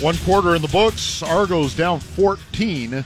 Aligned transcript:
One 0.00 0.16
quarter 0.18 0.54
in 0.54 0.62
the 0.62 0.68
books. 0.68 1.22
Argos 1.22 1.74
down 1.74 2.00
14 2.00 3.04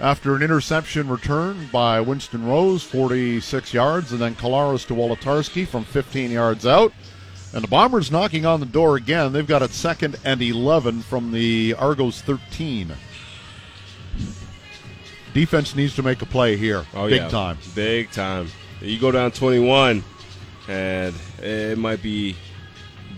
after 0.00 0.34
an 0.34 0.42
interception 0.42 1.08
return 1.08 1.68
by 1.70 2.00
Winston 2.00 2.46
Rose, 2.46 2.82
46 2.82 3.72
yards, 3.74 4.12
and 4.12 4.20
then 4.20 4.34
Collaros 4.34 4.86
to 4.86 4.94
Wolitarsky 4.94 5.66
from 5.66 5.84
15 5.84 6.30
yards 6.30 6.66
out. 6.66 6.92
And 7.52 7.62
the 7.62 7.68
Bombers 7.68 8.10
knocking 8.10 8.46
on 8.46 8.60
the 8.60 8.66
door 8.66 8.96
again. 8.96 9.32
They've 9.32 9.46
got 9.46 9.62
it 9.62 9.70
second 9.70 10.16
and 10.24 10.40
11 10.40 11.02
from 11.02 11.30
the 11.32 11.74
Argos 11.78 12.22
13. 12.22 12.92
Defense 15.34 15.76
needs 15.76 15.94
to 15.96 16.02
make 16.02 16.22
a 16.22 16.26
play 16.26 16.56
here. 16.56 16.84
Oh, 16.94 17.08
Big 17.08 17.20
yeah. 17.20 17.28
time. 17.28 17.58
Big 17.74 18.10
time. 18.10 18.48
You 18.80 18.98
go 18.98 19.12
down 19.12 19.30
21, 19.30 20.02
and 20.68 21.14
it 21.42 21.78
might 21.78 22.02
be 22.02 22.34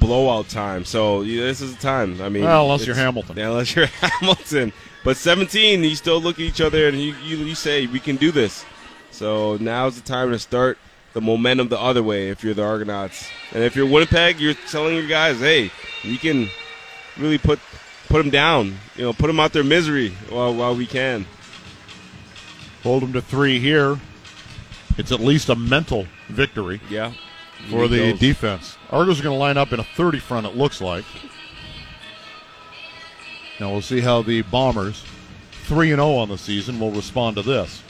blowout 0.03 0.49
time. 0.49 0.85
So 0.85 1.23
yeah, 1.23 1.43
this 1.45 1.61
is 1.61 1.75
the 1.75 1.81
time. 1.81 2.21
I 2.21 2.29
mean, 2.29 2.45
Well, 2.45 2.65
unless 2.65 2.87
you're 2.87 2.97
Hamilton. 2.97 3.37
Yeah, 3.37 3.49
unless 3.51 3.75
you're 3.75 3.87
Hamilton. 4.21 4.73
But 5.05 5.17
17, 5.17 5.83
you 5.83 5.95
still 5.97 6.21
look 6.21 6.37
at 6.37 6.41
each 6.43 6.61
other 6.61 6.89
and 6.89 7.01
you, 7.01 7.15
you, 7.17 7.37
you 7.39 7.55
say, 7.55 7.87
we 7.87 7.99
can 8.01 8.17
do 8.17 8.31
this. 8.31 8.65
So 9.11 9.57
now's 9.59 9.97
the 10.01 10.07
time 10.07 10.31
to 10.31 10.39
start 10.39 10.79
the 11.13 11.21
momentum 11.21 11.69
the 11.69 11.79
other 11.79 12.03
way 12.03 12.31
if 12.31 12.43
you're 12.45 12.55
the 12.55 12.65
Argonauts. 12.65 13.29
And 13.53 13.63
if 13.63 13.77
you're 13.77 13.87
Winnipeg, 13.87 14.41
you're 14.41 14.55
telling 14.55 14.95
your 14.95 15.07
guys, 15.07 15.41
hey, 15.41 15.71
we 16.05 16.19
can 16.19 16.49
really 17.19 17.39
put 17.39 17.59
put 18.09 18.19
them 18.19 18.31
down. 18.31 18.79
You 18.97 19.05
know, 19.05 19.13
put 19.13 19.27
them 19.27 19.41
out 19.41 19.53
their 19.53 19.65
misery 19.65 20.11
while, 20.29 20.55
while 20.55 20.75
we 20.75 20.87
can. 20.87 21.27
Hold 22.83 23.03
them 23.03 23.13
to 23.13 23.23
three 23.23 23.59
here. 23.59 23.99
It's 24.99 25.13
at 25.13 25.21
least 25.21 25.49
a 25.49 25.57
mental 25.57 26.07
victory. 26.29 26.81
Yeah. 26.91 27.13
For 27.71 27.89
the 27.89 28.11
Those. 28.13 28.19
defense. 28.19 28.77
Argos 28.91 29.21
are 29.21 29.23
going 29.23 29.35
to 29.35 29.39
line 29.39 29.57
up 29.57 29.73
in 29.73 29.81
a 29.81 29.85
30 29.85 30.19
front, 30.19 30.47
it 30.47 30.57
looks 30.57 30.81
like. 30.81 31.05
Now 33.61 33.71
we'll 33.71 33.83
see 33.83 34.01
how 34.01 34.23
the 34.23 34.43
Bombers, 34.43 35.05
3 35.65 35.89
0 35.91 36.15
on 36.17 36.29
the 36.29 36.39
season, 36.39 36.81
will 36.81 36.91
respond 36.91 37.37
to 37.37 37.43
this. 37.43 37.83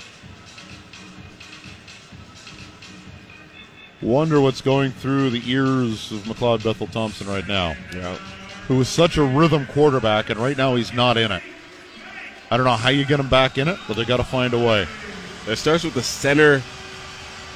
Wonder 4.00 4.40
what's 4.40 4.60
going 4.60 4.90
through 4.90 5.30
the 5.30 5.42
ears 5.48 6.10
of 6.10 6.18
McLeod 6.24 6.64
Bethel 6.64 6.88
Thompson 6.88 7.28
right 7.28 7.46
now, 7.46 7.76
Yeah. 7.94 8.16
who 8.66 8.80
is 8.80 8.88
such 8.88 9.16
a 9.16 9.22
rhythm 9.22 9.66
quarterback, 9.66 10.28
and 10.28 10.40
right 10.40 10.56
now 10.56 10.74
he's 10.74 10.92
not 10.92 11.16
in 11.16 11.30
it. 11.30 11.42
I 12.50 12.56
don't 12.56 12.66
know 12.66 12.72
how 12.76 12.88
you 12.90 13.04
get 13.04 13.20
him 13.20 13.28
back 13.28 13.58
in 13.58 13.68
it, 13.68 13.78
but 13.86 13.96
they 13.96 14.04
got 14.04 14.16
to 14.18 14.24
find 14.24 14.52
a 14.54 14.58
way. 14.58 14.86
It 15.48 15.56
starts 15.56 15.84
with 15.84 15.94
the 15.94 16.02
center 16.02 16.62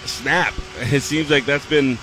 snap. 0.04 0.54
It 0.80 1.02
seems 1.02 1.30
like 1.30 1.46
that's 1.46 1.66
been, 1.66 1.98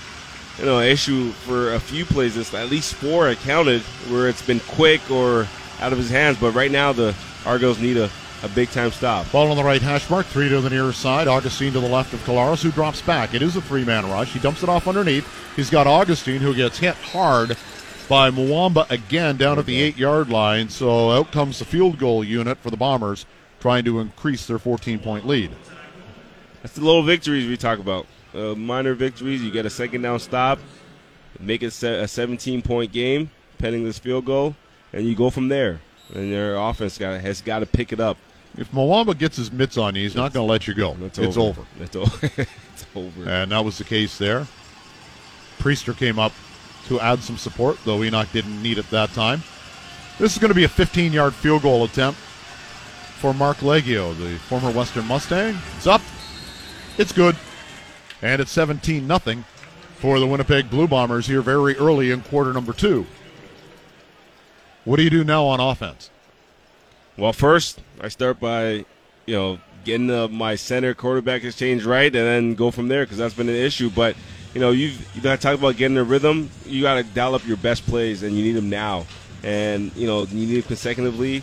you 0.58 0.64
know, 0.64 0.80
issue 0.80 1.30
for 1.30 1.74
a 1.74 1.80
few 1.80 2.04
plays. 2.04 2.34
This 2.34 2.52
at 2.54 2.70
least 2.70 2.94
four 2.94 3.28
I 3.28 3.34
counted 3.34 3.82
where 4.10 4.28
it's 4.28 4.44
been 4.46 4.60
quick 4.60 5.10
or 5.10 5.48
out 5.80 5.92
of 5.92 5.98
his 5.98 6.10
hands. 6.10 6.38
But 6.38 6.52
right 6.52 6.70
now 6.70 6.92
the 6.92 7.14
Argos 7.44 7.78
need 7.80 7.96
a, 7.96 8.10
a 8.42 8.48
big 8.48 8.70
time 8.70 8.90
stop. 8.90 9.30
Ball 9.32 9.50
on 9.50 9.56
the 9.56 9.64
right 9.64 9.82
hash 9.82 10.08
mark, 10.08 10.26
three 10.26 10.48
to 10.48 10.60
the 10.60 10.70
near 10.70 10.92
side. 10.92 11.28
Augustine 11.28 11.72
to 11.72 11.80
the 11.80 11.88
left 11.88 12.12
of 12.12 12.20
Collaros, 12.20 12.62
who 12.62 12.70
drops 12.70 13.02
back. 13.02 13.34
It 13.34 13.42
is 13.42 13.56
a 13.56 13.60
three 13.60 13.84
man 13.84 14.08
rush. 14.08 14.32
He 14.32 14.38
dumps 14.38 14.62
it 14.62 14.68
off 14.68 14.86
underneath. 14.88 15.28
He's 15.56 15.70
got 15.70 15.86
Augustine, 15.86 16.40
who 16.40 16.54
gets 16.54 16.78
hit 16.78 16.94
hard 16.94 17.56
by 18.08 18.30
Muamba 18.30 18.88
again 18.90 19.36
down 19.36 19.58
at 19.58 19.66
the 19.66 19.80
eight 19.80 19.96
yard 19.96 20.28
line. 20.28 20.68
So 20.68 21.10
out 21.10 21.32
comes 21.32 21.58
the 21.58 21.64
field 21.64 21.98
goal 21.98 22.22
unit 22.22 22.58
for 22.58 22.70
the 22.70 22.76
Bombers, 22.76 23.26
trying 23.60 23.84
to 23.86 23.98
increase 23.98 24.46
their 24.46 24.58
14 24.58 24.98
point 25.00 25.26
lead. 25.26 25.50
That's 26.62 26.74
the 26.74 26.84
little 26.84 27.02
victories 27.02 27.48
we 27.48 27.56
talk 27.56 27.78
about. 27.78 28.06
Uh, 28.34 28.54
minor 28.54 28.94
victories. 28.94 29.42
You 29.42 29.50
get 29.50 29.66
a 29.66 29.70
second 29.70 30.02
down 30.02 30.18
stop, 30.18 30.58
make 31.38 31.62
it 31.62 31.82
a 31.82 32.08
17 32.08 32.62
point 32.62 32.92
game, 32.92 33.30
pending 33.58 33.84
this 33.84 33.98
field 33.98 34.24
goal, 34.24 34.56
and 34.92 35.06
you 35.06 35.14
go 35.14 35.30
from 35.30 35.48
there. 35.48 35.80
And 36.14 36.32
their 36.32 36.56
offense 36.56 36.98
got 36.98 37.20
has 37.20 37.40
got 37.40 37.60
to 37.60 37.66
pick 37.66 37.92
it 37.92 38.00
up. 38.00 38.16
If 38.56 38.70
Muamba 38.72 39.16
gets 39.18 39.36
his 39.36 39.50
mitts 39.50 39.76
on 39.76 39.94
you, 39.94 40.02
he's 40.02 40.14
not 40.14 40.32
going 40.32 40.46
to 40.46 40.50
let 40.50 40.68
you 40.68 40.74
go. 40.74 40.96
It's, 41.02 41.18
it's 41.18 41.36
over. 41.36 41.62
over. 41.62 41.66
It's 41.80 41.96
over. 41.96 42.26
it's 42.72 42.86
over. 42.94 43.28
And 43.28 43.50
that 43.50 43.64
was 43.64 43.78
the 43.78 43.84
case 43.84 44.16
there. 44.18 44.46
Priester 45.58 45.96
came 45.96 46.18
up 46.18 46.32
to 46.86 47.00
add 47.00 47.20
some 47.20 47.36
support, 47.36 47.78
though 47.84 47.98
Henoc 47.98 48.30
didn't 48.32 48.62
need 48.62 48.78
it 48.78 48.88
that 48.90 49.10
time. 49.10 49.42
This 50.18 50.32
is 50.32 50.38
going 50.38 50.50
to 50.50 50.54
be 50.54 50.64
a 50.64 50.68
15 50.68 51.12
yard 51.12 51.34
field 51.34 51.62
goal 51.62 51.84
attempt 51.84 52.18
for 53.18 53.34
Marc 53.34 53.58
Liegghio, 53.58 54.16
the 54.16 54.38
former 54.38 54.70
Western 54.70 55.06
Mustang. 55.06 55.56
It's 55.76 55.86
up. 55.86 56.02
It's 56.98 57.10
good. 57.12 57.36
And 58.24 58.40
it's 58.40 58.50
17 58.52 59.06
nothing 59.06 59.44
for 59.96 60.18
the 60.18 60.26
Winnipeg 60.26 60.70
Blue 60.70 60.88
Bombers 60.88 61.26
here 61.26 61.42
very 61.42 61.76
early 61.76 62.10
in 62.10 62.22
quarter 62.22 62.54
number 62.54 62.72
two. 62.72 63.06
What 64.84 64.96
do 64.96 65.02
you 65.02 65.10
do 65.10 65.24
now 65.24 65.44
on 65.44 65.60
offense? 65.60 66.08
Well, 67.18 67.34
first 67.34 67.82
I 68.00 68.08
start 68.08 68.40
by, 68.40 68.86
you 69.26 69.34
know, 69.34 69.58
getting 69.84 70.10
uh, 70.10 70.28
my 70.28 70.54
center 70.54 70.94
quarterback 70.94 71.44
exchange 71.44 71.84
right, 71.84 72.06
and 72.06 72.14
then 72.14 72.54
go 72.54 72.70
from 72.70 72.88
there 72.88 73.04
because 73.04 73.18
that's 73.18 73.34
been 73.34 73.50
an 73.50 73.56
issue. 73.56 73.90
But 73.90 74.16
you 74.54 74.60
know, 74.60 74.70
you've 74.70 75.14
you 75.14 75.20
got 75.20 75.38
to 75.38 75.42
talk 75.42 75.58
about 75.58 75.76
getting 75.76 75.94
the 75.94 76.04
rhythm. 76.04 76.48
You 76.64 76.80
got 76.80 76.94
to 76.94 77.02
dial 77.02 77.34
up 77.34 77.46
your 77.46 77.58
best 77.58 77.84
plays, 77.84 78.22
and 78.22 78.34
you 78.34 78.42
need 78.42 78.52
them 78.52 78.70
now. 78.70 79.04
And 79.42 79.94
you 79.94 80.06
know, 80.06 80.24
you 80.24 80.46
need 80.46 80.54
them 80.54 80.62
consecutively. 80.62 81.42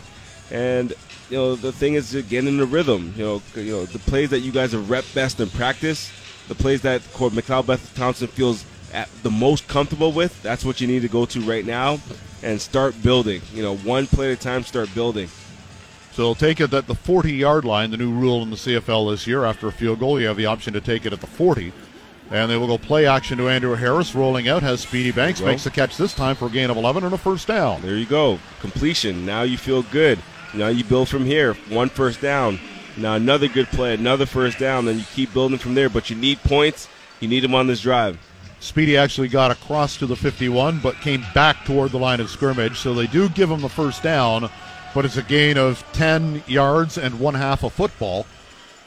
And 0.50 0.92
you 1.30 1.36
know, 1.36 1.54
the 1.54 1.70
thing 1.70 1.94
is 1.94 2.10
to 2.10 2.22
get 2.22 2.44
in 2.44 2.56
the 2.56 2.66
rhythm. 2.66 3.14
You 3.16 3.24
know, 3.24 3.42
you 3.54 3.72
know 3.72 3.86
the 3.86 4.00
plays 4.00 4.30
that 4.30 4.40
you 4.40 4.50
guys 4.50 4.72
have 4.72 4.90
rep 4.90 5.04
best 5.14 5.38
in 5.38 5.48
practice, 5.48 6.10
the 6.48 6.54
plays 6.54 6.82
that 6.82 7.02
Court 7.12 7.32
McLeod 7.32 7.66
Beth 7.66 7.94
Thompson 7.94 8.28
feels 8.28 8.64
at 8.92 9.08
the 9.22 9.30
most 9.30 9.68
comfortable 9.68 10.12
with. 10.12 10.42
That's 10.42 10.64
what 10.64 10.80
you 10.80 10.86
need 10.86 11.02
to 11.02 11.08
go 11.08 11.24
to 11.26 11.40
right 11.40 11.64
now, 11.64 11.98
and 12.42 12.60
start 12.60 13.00
building. 13.02 13.40
You 13.52 13.62
know, 13.62 13.76
one 13.76 14.06
play 14.06 14.32
at 14.32 14.38
a 14.38 14.40
time. 14.40 14.62
Start 14.64 14.94
building. 14.94 15.28
So 16.12 16.22
they'll 16.22 16.34
take 16.34 16.60
it 16.60 16.74
at 16.74 16.86
the 16.86 16.94
40 16.94 17.32
yard 17.32 17.64
line, 17.64 17.90
the 17.90 17.96
new 17.96 18.12
rule 18.12 18.42
in 18.42 18.50
the 18.50 18.56
CFL 18.56 19.10
this 19.10 19.26
year. 19.26 19.44
After 19.44 19.68
a 19.68 19.72
field 19.72 20.00
goal, 20.00 20.20
you 20.20 20.26
have 20.26 20.36
the 20.36 20.46
option 20.46 20.74
to 20.74 20.80
take 20.80 21.06
it 21.06 21.12
at 21.12 21.20
the 21.20 21.26
40. 21.26 21.72
And 22.30 22.50
they 22.50 22.56
will 22.56 22.66
go 22.66 22.78
play 22.78 23.06
action 23.06 23.38
to 23.38 23.48
Andrew 23.48 23.74
Harris, 23.74 24.14
rolling 24.14 24.48
out, 24.48 24.62
has 24.62 24.80
Speedy 24.80 25.10
Banks, 25.10 25.40
makes 25.40 25.64
the 25.64 25.70
catch 25.70 25.98
this 25.98 26.14
time 26.14 26.34
for 26.34 26.46
a 26.46 26.50
gain 26.50 26.70
of 26.70 26.78
11 26.78 27.04
and 27.04 27.12
a 27.12 27.18
first 27.18 27.46
down. 27.46 27.82
There 27.82 27.96
you 27.96 28.06
go. 28.06 28.38
Completion. 28.60 29.26
Now 29.26 29.42
you 29.42 29.58
feel 29.58 29.82
good. 29.84 30.18
Now 30.54 30.68
you 30.68 30.84
build 30.84 31.08
from 31.08 31.24
here. 31.26 31.54
One 31.68 31.88
first 31.88 32.20
down. 32.20 32.58
Now 32.96 33.14
another 33.14 33.48
good 33.48 33.68
play, 33.68 33.94
another 33.94 34.26
first 34.26 34.58
down. 34.58 34.84
Then 34.84 34.98
you 34.98 35.04
keep 35.14 35.32
building 35.32 35.58
from 35.58 35.74
there. 35.74 35.88
But 35.88 36.10
you 36.10 36.16
need 36.16 36.38
points. 36.42 36.88
You 37.20 37.28
need 37.28 37.40
them 37.40 37.54
on 37.54 37.66
this 37.66 37.80
drive. 37.80 38.18
Speedy 38.60 38.96
actually 38.96 39.28
got 39.28 39.50
across 39.50 39.96
to 39.96 40.06
the 40.06 40.14
51, 40.14 40.78
but 40.78 40.94
came 41.00 41.24
back 41.34 41.64
toward 41.64 41.90
the 41.90 41.98
line 41.98 42.20
of 42.20 42.30
scrimmage. 42.30 42.78
So 42.78 42.94
they 42.94 43.08
do 43.08 43.28
give 43.28 43.50
him 43.50 43.60
the 43.60 43.68
first 43.68 44.04
down, 44.04 44.48
but 44.94 45.04
it's 45.04 45.16
a 45.16 45.22
gain 45.22 45.58
of 45.58 45.84
10 45.94 46.44
yards 46.46 46.96
and 46.96 47.18
one 47.18 47.34
half 47.34 47.64
a 47.64 47.70
football. 47.70 48.24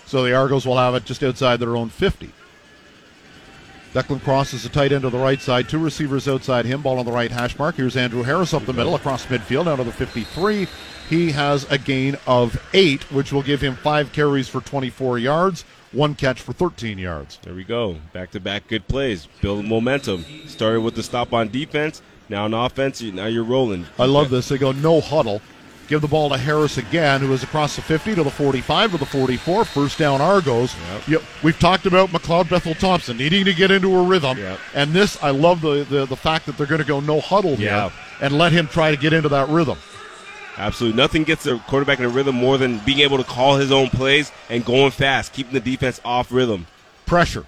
So 0.05 0.23
the 0.23 0.33
Argos 0.33 0.65
will 0.65 0.77
have 0.77 0.95
it 0.95 1.03
just 1.03 1.23
outside 1.23 1.59
their 1.59 1.75
own 1.75 1.89
50. 1.89 2.31
Declan 3.95 4.21
Cross 4.21 4.53
is 4.53 4.63
the 4.63 4.67
tight 4.67 4.91
end 4.91 5.03
to 5.03 5.09
the 5.09 5.17
right 5.17 5.39
side. 5.39 5.69
Two 5.69 5.79
receivers 5.79 6.27
outside 6.27 6.65
him. 6.65 6.81
Ball 6.81 6.99
on 6.99 7.05
the 7.05 7.13
right 7.13 7.31
hash 7.31 7.57
mark. 7.57 7.75
Here's 7.75 7.95
Andrew 7.95 8.23
Harris 8.23 8.53
up 8.53 8.65
the 8.65 8.73
middle 8.73 8.93
across 8.93 9.25
midfield 9.27 9.65
down 9.65 9.77
to 9.77 9.85
the 9.85 9.91
53. 9.93 10.67
He 11.09 11.31
has 11.31 11.63
a 11.71 11.77
gain 11.77 12.17
of 12.27 12.61
eight, 12.73 13.09
which 13.09 13.31
will 13.31 13.41
give 13.41 13.61
him 13.61 13.77
five 13.77 14.11
carries 14.11 14.49
for 14.49 14.59
24 14.59 15.19
yards, 15.19 15.63
one 15.93 16.13
catch 16.13 16.41
for 16.41 16.51
13 16.51 16.97
yards. 16.97 17.39
There 17.43 17.53
we 17.53 17.63
go. 17.63 17.95
Back 18.11 18.31
to 18.31 18.41
back 18.41 18.67
good 18.67 18.85
plays. 18.89 19.29
Building 19.39 19.69
momentum. 19.69 20.25
Started 20.45 20.81
with 20.81 20.95
the 20.95 21.03
stop 21.03 21.31
on 21.31 21.47
defense. 21.47 22.01
Now 22.27 22.43
on 22.43 22.53
offense, 22.53 23.01
now 23.01 23.27
you're 23.27 23.45
rolling. 23.45 23.85
I 23.97 24.07
love 24.07 24.29
this. 24.29 24.49
They 24.49 24.57
go 24.57 24.73
no 24.73 24.99
huddle. 24.99 25.41
Give 25.87 26.01
the 26.01 26.07
ball 26.07 26.29
to 26.29 26.37
Harris 26.37 26.77
again, 26.79 27.21
who 27.21 27.31
is 27.31 27.43
across 27.43 27.75
the 27.75 27.81
50 27.83 28.15
to 28.15 28.23
the 28.23 28.31
45 28.31 28.91
to 28.93 28.97
the 28.97 29.05
44. 29.05 29.65
First 29.65 29.99
down, 29.99 30.19
Argos. 30.19 30.75
Yep. 30.93 31.07
Yep. 31.07 31.21
We've 31.43 31.59
talked 31.59 31.85
about 31.85 32.09
McLeod 32.09 32.49
Bethel 32.49 32.73
Thompson 32.73 33.17
needing 33.17 33.45
to 33.45 33.53
get 33.53 33.69
into 33.69 33.95
a 33.95 34.03
rhythm. 34.03 34.37
Yep. 34.39 34.59
And 34.73 34.93
this, 34.93 35.21
I 35.23 35.29
love 35.29 35.61
the, 35.61 35.83
the, 35.83 36.05
the 36.07 36.15
fact 36.15 36.47
that 36.47 36.57
they're 36.57 36.65
going 36.65 36.81
to 36.81 36.87
go 36.87 36.99
no 37.01 37.19
huddle 37.19 37.55
here 37.55 37.67
Yeah. 37.69 37.91
and 38.19 38.35
let 38.37 38.51
him 38.51 38.67
try 38.67 38.89
to 38.89 38.97
get 38.97 39.13
into 39.13 39.29
that 39.29 39.47
rhythm. 39.49 39.77
Absolutely. 40.57 40.97
Nothing 40.97 41.23
gets 41.23 41.45
a 41.45 41.59
quarterback 41.59 41.99
in 41.99 42.05
a 42.05 42.09
rhythm 42.09 42.35
more 42.35 42.57
than 42.57 42.79
being 42.79 42.99
able 42.99 43.17
to 43.17 43.23
call 43.23 43.57
his 43.57 43.71
own 43.71 43.89
plays 43.89 44.31
and 44.49 44.65
going 44.65 44.89
fast, 44.91 45.33
keeping 45.33 45.53
the 45.53 45.59
defense 45.59 46.01
off 46.03 46.31
rhythm. 46.31 46.65
Pressure. 47.05 47.45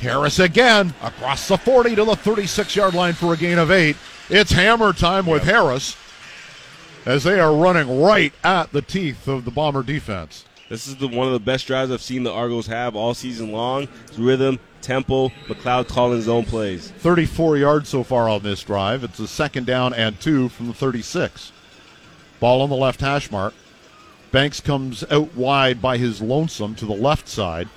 Harris 0.00 0.38
again 0.38 0.92
across 1.02 1.48
the 1.48 1.56
40 1.56 1.94
to 1.96 2.04
the 2.04 2.16
36 2.16 2.76
yard 2.76 2.94
line 2.94 3.12
for 3.14 3.32
a 3.32 3.36
gain 3.36 3.58
of 3.58 3.70
eight. 3.70 3.96
It's 4.28 4.50
hammer 4.52 4.92
time 4.92 5.24
with 5.26 5.42
Harris 5.44 5.96
as 7.06 7.22
they 7.22 7.38
are 7.38 7.54
running 7.54 8.02
right 8.02 8.32
at 8.44 8.72
the 8.72 8.82
teeth 8.82 9.28
of 9.28 9.44
the 9.44 9.50
Bomber 9.50 9.84
defense. 9.84 10.44
This 10.68 10.88
is 10.88 10.96
the 10.96 11.06
one 11.06 11.28
of 11.28 11.32
the 11.32 11.38
best 11.40 11.68
drives 11.68 11.92
I've 11.92 12.02
seen 12.02 12.24
the 12.24 12.32
Argos 12.32 12.66
have 12.66 12.96
all 12.96 13.14
season 13.14 13.52
long. 13.52 13.86
It's 14.08 14.18
rhythm, 14.18 14.58
tempo, 14.82 15.28
McLeod 15.46 15.86
calling 15.86 16.16
his 16.16 16.28
own 16.28 16.44
plays. 16.44 16.90
34 16.90 17.58
yards 17.58 17.88
so 17.88 18.02
far 18.02 18.28
on 18.28 18.42
this 18.42 18.64
drive. 18.64 19.04
It's 19.04 19.20
a 19.20 19.28
second 19.28 19.66
down 19.66 19.94
and 19.94 20.20
two 20.20 20.48
from 20.48 20.66
the 20.66 20.74
36. 20.74 21.52
Ball 22.40 22.62
on 22.62 22.68
the 22.68 22.76
left 22.76 23.00
hash 23.00 23.30
mark. 23.30 23.54
Banks 24.32 24.60
comes 24.60 25.04
out 25.08 25.36
wide 25.36 25.80
by 25.80 25.98
his 25.98 26.20
lonesome 26.20 26.74
to 26.74 26.84
the 26.84 26.92
left 26.92 27.28
side. 27.28 27.68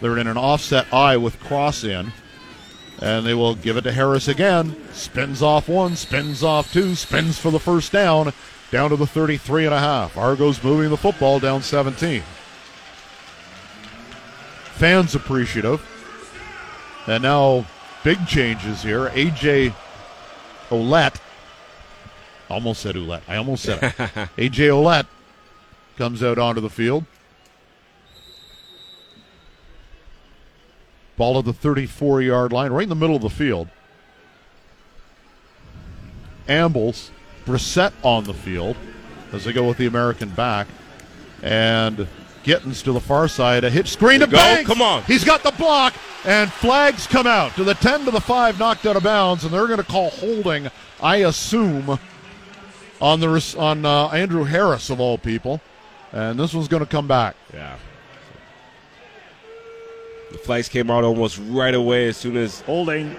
They're 0.00 0.18
in 0.18 0.28
an 0.28 0.36
offset 0.36 0.86
eye 0.92 1.16
with 1.16 1.40
cross 1.40 1.82
in. 1.82 2.12
And 3.00 3.26
they 3.26 3.34
will 3.34 3.54
give 3.54 3.76
it 3.76 3.82
to 3.82 3.92
Harris 3.92 4.28
again. 4.28 4.76
Spins 4.92 5.42
off 5.42 5.68
one, 5.68 5.96
spins 5.96 6.42
off 6.42 6.72
two, 6.72 6.94
spins 6.94 7.38
for 7.38 7.50
the 7.50 7.60
first 7.60 7.92
down. 7.92 8.32
down 8.70 8.90
to 8.90 8.96
the 8.96 9.06
33 9.06 9.66
and 9.66 9.74
a 9.74 9.78
half. 9.78 10.16
Argos 10.16 10.62
moving 10.62 10.90
the 10.90 10.96
football 10.96 11.38
down 11.38 11.62
17. 11.62 12.22
Fans 14.74 15.14
appreciative. 15.14 15.80
And 17.06 17.22
now 17.22 17.66
big 18.02 18.26
changes 18.26 18.82
here. 18.82 19.08
AJ 19.10 19.74
Ouellette. 20.70 21.20
Almost 22.48 22.82
said 22.82 22.94
Ouellette. 22.94 23.22
I 23.28 23.36
almost 23.36 23.62
said 23.64 23.82
it. 23.82 23.92
AJ 24.36 24.70
Ouellette 24.70 25.06
comes 25.96 26.22
out 26.22 26.38
onto 26.38 26.60
the 26.60 26.70
field. 26.70 27.04
Ball 31.16 31.38
at 31.38 31.44
the 31.44 31.52
34 31.52 32.22
yard 32.22 32.52
line, 32.52 32.72
right 32.72 32.82
in 32.82 32.88
the 32.88 32.94
middle 32.94 33.16
of 33.16 33.22
the 33.22 33.30
field. 33.30 33.68
Ambles, 36.48 37.10
Brissett 37.46 37.92
on 38.02 38.24
the 38.24 38.34
field 38.34 38.76
as 39.32 39.44
they 39.44 39.52
go 39.52 39.66
with 39.66 39.78
the 39.78 39.86
American 39.86 40.30
back. 40.30 40.66
And 41.42 42.06
Gittens 42.44 42.82
to 42.82 42.92
the 42.92 43.00
far 43.00 43.26
side. 43.26 43.64
A 43.64 43.70
hit 43.70 43.88
screen 43.88 44.20
to 44.20 44.26
Go. 44.26 44.36
Banks. 44.36 44.68
Come 44.68 44.82
on. 44.82 45.02
He's 45.04 45.24
got 45.24 45.42
the 45.42 45.50
block, 45.52 45.94
and 46.24 46.52
flags 46.52 47.06
come 47.06 47.26
out 47.26 47.54
to 47.56 47.64
the 47.64 47.74
10 47.74 48.04
to 48.04 48.10
the 48.10 48.20
5, 48.20 48.58
knocked 48.58 48.84
out 48.84 48.96
of 48.96 49.02
bounds, 49.02 49.44
and 49.44 49.52
they're 49.52 49.66
going 49.66 49.78
to 49.78 49.84
call 49.84 50.10
holding, 50.10 50.68
I 51.02 51.16
assume, 51.16 51.98
on 53.00 53.20
the 53.20 53.56
on 53.58 53.86
uh, 53.86 54.08
Andrew 54.08 54.44
Harris 54.44 54.90
of 54.90 55.00
all 55.00 55.16
people. 55.16 55.60
And 56.12 56.38
this 56.38 56.52
one's 56.54 56.68
going 56.68 56.84
to 56.84 56.88
come 56.88 57.08
back. 57.08 57.34
Yeah. 57.52 57.78
The 60.34 60.40
flags 60.40 60.68
came 60.68 60.90
out 60.90 61.04
almost 61.04 61.40
right 61.48 61.72
away 61.74 62.08
as 62.08 62.16
soon 62.16 62.36
as 62.36 62.60
Holding. 62.62 63.14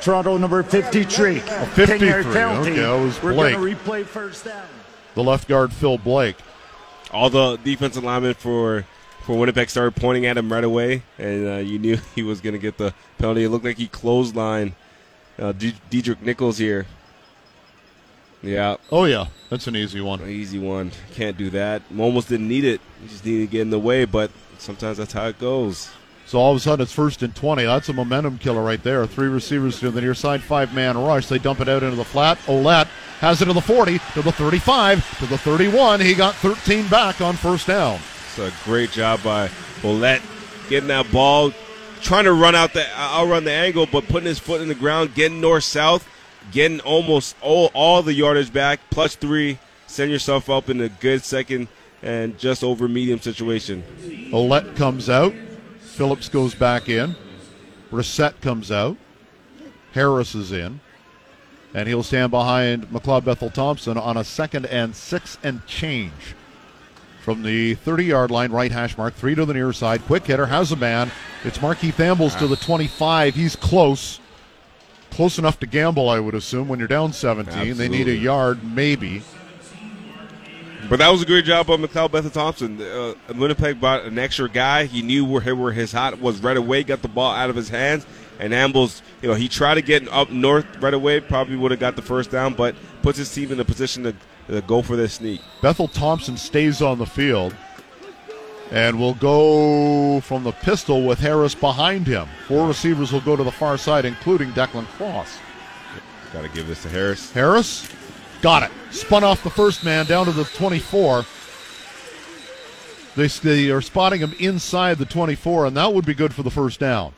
Toronto 0.00 0.38
number 0.38 0.62
53. 0.62 1.38
53, 1.38 1.84
10-yard 1.86 2.24
penalty. 2.24 2.70
okay, 2.70 2.80
that 2.80 2.92
was 2.94 3.22
We're 3.22 3.34
going 3.34 3.52
to 3.52 3.58
replay 3.60 4.06
first 4.06 4.46
down. 4.46 4.66
The 5.14 5.22
left 5.22 5.48
guard, 5.48 5.70
Phil 5.70 5.98
Blake. 5.98 6.36
all 7.10 7.28
the 7.28 7.56
defensive 7.62 8.02
linemen 8.02 8.32
for 8.34 8.86
for 9.24 9.38
Winnipeg 9.38 9.68
started 9.68 9.94
pointing 9.94 10.24
at 10.24 10.38
him 10.38 10.50
right 10.50 10.64
away, 10.64 11.02
and 11.18 11.46
uh, 11.46 11.56
you 11.58 11.78
knew 11.78 11.98
he 12.14 12.22
was 12.22 12.40
going 12.40 12.54
to 12.54 12.58
get 12.58 12.78
the 12.78 12.94
penalty. 13.18 13.44
It 13.44 13.50
looked 13.50 13.66
like 13.66 13.76
he 13.76 13.88
clotheslined 13.88 14.72
uh, 15.38 15.52
D- 15.52 15.74
Diedrich 15.90 16.22
Nichols 16.22 16.56
here. 16.56 16.86
Yeah, 18.42 18.76
Oh, 18.90 19.04
yeah, 19.04 19.26
that's 19.50 19.66
an 19.68 19.76
easy 19.76 20.00
one. 20.00 20.20
An 20.22 20.30
easy 20.30 20.58
one. 20.58 20.90
Can't 21.14 21.36
do 21.36 21.50
that. 21.50 21.82
Almost 21.96 22.28
didn't 22.30 22.48
need 22.48 22.64
it. 22.64 22.80
He 23.02 23.08
just 23.08 23.24
needed 23.26 23.46
to 23.46 23.52
get 23.52 23.60
in 23.60 23.70
the 23.70 23.78
way, 23.78 24.04
but 24.06 24.32
sometimes 24.62 24.98
that's 24.98 25.12
how 25.12 25.26
it 25.26 25.38
goes. 25.38 25.90
So 26.24 26.38
all 26.38 26.52
of 26.52 26.56
a 26.56 26.60
sudden 26.60 26.82
it's 26.82 26.92
first 26.92 27.22
and 27.22 27.34
20. 27.34 27.64
That's 27.64 27.88
a 27.88 27.92
momentum 27.92 28.38
killer 28.38 28.62
right 28.62 28.82
there. 28.82 29.06
Three 29.06 29.28
receivers 29.28 29.80
to 29.80 29.90
the 29.90 30.00
near 30.00 30.14
side, 30.14 30.42
five 30.42 30.72
man 30.74 30.96
rush. 30.96 31.26
They 31.26 31.38
dump 31.38 31.60
it 31.60 31.68
out 31.68 31.82
into 31.82 31.96
the 31.96 32.04
flat. 32.04 32.38
Ouellette 32.46 32.86
has 33.20 33.42
it 33.42 33.46
to 33.46 33.52
the 33.52 33.60
40, 33.60 33.98
to 34.14 34.22
the 34.22 34.32
35, 34.32 35.18
to 35.18 35.26
the 35.26 35.38
31. 35.38 36.00
He 36.00 36.14
got 36.14 36.34
13 36.36 36.88
back 36.88 37.20
on 37.20 37.34
first 37.34 37.66
down. 37.66 38.00
It's 38.26 38.38
a 38.38 38.52
great 38.64 38.92
job 38.92 39.22
by 39.22 39.48
Ouellette 39.82 40.22
getting 40.68 40.88
that 40.88 41.10
ball, 41.12 41.52
trying 42.00 42.24
to 42.24 42.32
run 42.32 42.54
out 42.54 42.72
the 42.72 42.86
outrun 42.96 43.44
the 43.44 43.52
angle, 43.52 43.86
but 43.86 44.08
putting 44.08 44.26
his 44.26 44.38
foot 44.38 44.62
in 44.62 44.68
the 44.68 44.74
ground, 44.74 45.14
getting 45.14 45.40
north 45.40 45.64
south, 45.64 46.08
getting 46.50 46.80
almost 46.80 47.36
all, 47.42 47.70
all 47.74 48.02
the 48.02 48.14
yardage 48.14 48.52
back, 48.52 48.80
plus 48.90 49.16
three. 49.16 49.58
Send 49.86 50.10
yourself 50.10 50.48
up 50.48 50.70
in 50.70 50.80
a 50.80 50.88
good 50.88 51.22
second 51.22 51.68
and 52.02 52.38
just 52.38 52.64
over 52.64 52.88
medium 52.88 53.20
situation. 53.20 53.82
Ouellette 54.30 54.76
comes 54.76 55.08
out. 55.08 55.34
Phillips 55.80 56.28
goes 56.28 56.54
back 56.54 56.88
in. 56.88 57.14
Brissett 57.90 58.40
comes 58.40 58.72
out. 58.72 58.96
Harris 59.92 60.34
is 60.34 60.52
in. 60.52 60.80
And 61.74 61.88
he'll 61.88 62.02
stand 62.02 62.30
behind 62.30 62.88
McLeod 62.88 63.24
Bethel 63.24 63.50
Thompson 63.50 63.96
on 63.96 64.16
a 64.16 64.24
second 64.24 64.66
and 64.66 64.94
six 64.94 65.38
and 65.42 65.64
change. 65.66 66.34
From 67.22 67.42
the 67.42 67.74
30 67.76 68.04
yard 68.06 68.30
line, 68.30 68.50
right 68.50 68.72
hash 68.72 68.98
mark, 68.98 69.14
three 69.14 69.34
to 69.36 69.44
the 69.44 69.54
near 69.54 69.72
side. 69.72 70.02
Quick 70.02 70.26
hitter 70.26 70.46
has 70.46 70.72
a 70.72 70.76
man. 70.76 71.10
It's 71.44 71.58
Markeith 71.58 72.00
Ambles 72.00 72.34
to 72.36 72.48
the 72.48 72.56
25. 72.56 73.34
He's 73.34 73.54
close. 73.54 74.18
Close 75.10 75.38
enough 75.38 75.60
to 75.60 75.66
gamble, 75.66 76.08
I 76.08 76.18
would 76.18 76.34
assume, 76.34 76.68
when 76.68 76.78
you're 76.78 76.88
down 76.88 77.12
17. 77.12 77.76
They 77.76 77.88
need 77.88 78.08
a 78.08 78.14
yard, 78.14 78.64
maybe. 78.64 79.22
But 80.92 80.98
that 80.98 81.08
was 81.08 81.22
a 81.22 81.24
great 81.24 81.46
job 81.46 81.68
by 81.68 81.76
McLeod 81.76 82.12
Bethel 82.12 82.30
Thompson. 82.30 82.78
Uh, 82.78 83.14
Winnipeg 83.34 83.80
brought 83.80 84.04
an 84.04 84.18
extra 84.18 84.46
guy. 84.46 84.84
He 84.84 85.00
knew 85.00 85.24
where, 85.24 85.56
where 85.56 85.72
his 85.72 85.90
hot 85.90 86.20
was 86.20 86.42
right 86.42 86.54
away, 86.54 86.82
got 86.84 87.00
the 87.00 87.08
ball 87.08 87.32
out 87.32 87.48
of 87.48 87.56
his 87.56 87.70
hands. 87.70 88.04
And 88.38 88.52
Ambles, 88.52 89.00
you 89.22 89.28
know, 89.30 89.34
he 89.34 89.48
tried 89.48 89.76
to 89.76 89.80
get 89.80 90.06
up 90.08 90.28
north 90.30 90.66
right 90.82 90.92
away, 90.92 91.20
probably 91.20 91.56
would 91.56 91.70
have 91.70 91.80
got 91.80 91.96
the 91.96 92.02
first 92.02 92.30
down, 92.30 92.52
but 92.52 92.74
puts 93.00 93.16
his 93.16 93.34
team 93.34 93.50
in 93.52 93.58
a 93.58 93.64
position 93.64 94.02
to, 94.02 94.14
to 94.48 94.60
go 94.60 94.82
for 94.82 94.94
this 94.94 95.14
sneak. 95.14 95.40
Bethel 95.62 95.88
Thompson 95.88 96.36
stays 96.36 96.82
on 96.82 96.98
the 96.98 97.06
field 97.06 97.56
and 98.70 99.00
will 99.00 99.14
go 99.14 100.20
from 100.20 100.44
the 100.44 100.52
pistol 100.52 101.06
with 101.06 101.18
Harris 101.18 101.54
behind 101.54 102.06
him. 102.06 102.28
Four 102.48 102.68
receivers 102.68 103.14
will 103.14 103.22
go 103.22 103.34
to 103.34 103.44
the 103.44 103.50
far 103.50 103.78
side, 103.78 104.04
including 104.04 104.50
Declan 104.50 104.84
Cross. 104.98 105.38
Got 106.34 106.42
to 106.42 106.48
give 106.50 106.66
this 106.66 106.82
to 106.82 106.90
Harris. 106.90 107.32
Harris 107.32 107.88
got 108.42 108.62
it. 108.64 108.70
Spun 108.90 109.24
off 109.24 109.42
the 109.42 109.50
first 109.50 109.84
man 109.84 110.04
down 110.06 110.26
to 110.26 110.32
the 110.32 110.44
24. 110.44 111.24
They, 113.14 113.26
they 113.26 113.70
are 113.70 113.80
spotting 113.80 114.20
him 114.20 114.34
inside 114.38 114.98
the 114.98 115.04
24, 115.04 115.66
and 115.66 115.76
that 115.76 115.92
would 115.94 116.04
be 116.04 116.14
good 116.14 116.34
for 116.34 116.42
the 116.42 116.50
first 116.50 116.80
down. 116.80 117.14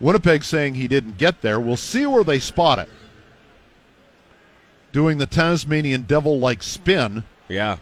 Winnipeg 0.00 0.44
saying 0.44 0.74
he 0.74 0.88
didn't 0.88 1.18
get 1.18 1.42
there. 1.42 1.58
We'll 1.60 1.76
see 1.76 2.06
where 2.06 2.24
they 2.24 2.38
spot 2.38 2.78
it. 2.78 2.88
Doing 4.92 5.18
the 5.18 5.26
Tasmanian 5.26 6.02
devil 6.02 6.38
like 6.38 6.62
spin 6.62 7.24
Yeah. 7.48 7.78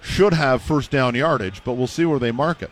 should 0.00 0.32
have 0.32 0.62
first 0.62 0.90
down 0.90 1.14
yardage, 1.14 1.62
but 1.64 1.74
we'll 1.74 1.86
see 1.86 2.04
where 2.04 2.18
they 2.18 2.30
mark 2.32 2.62
it. 2.62 2.70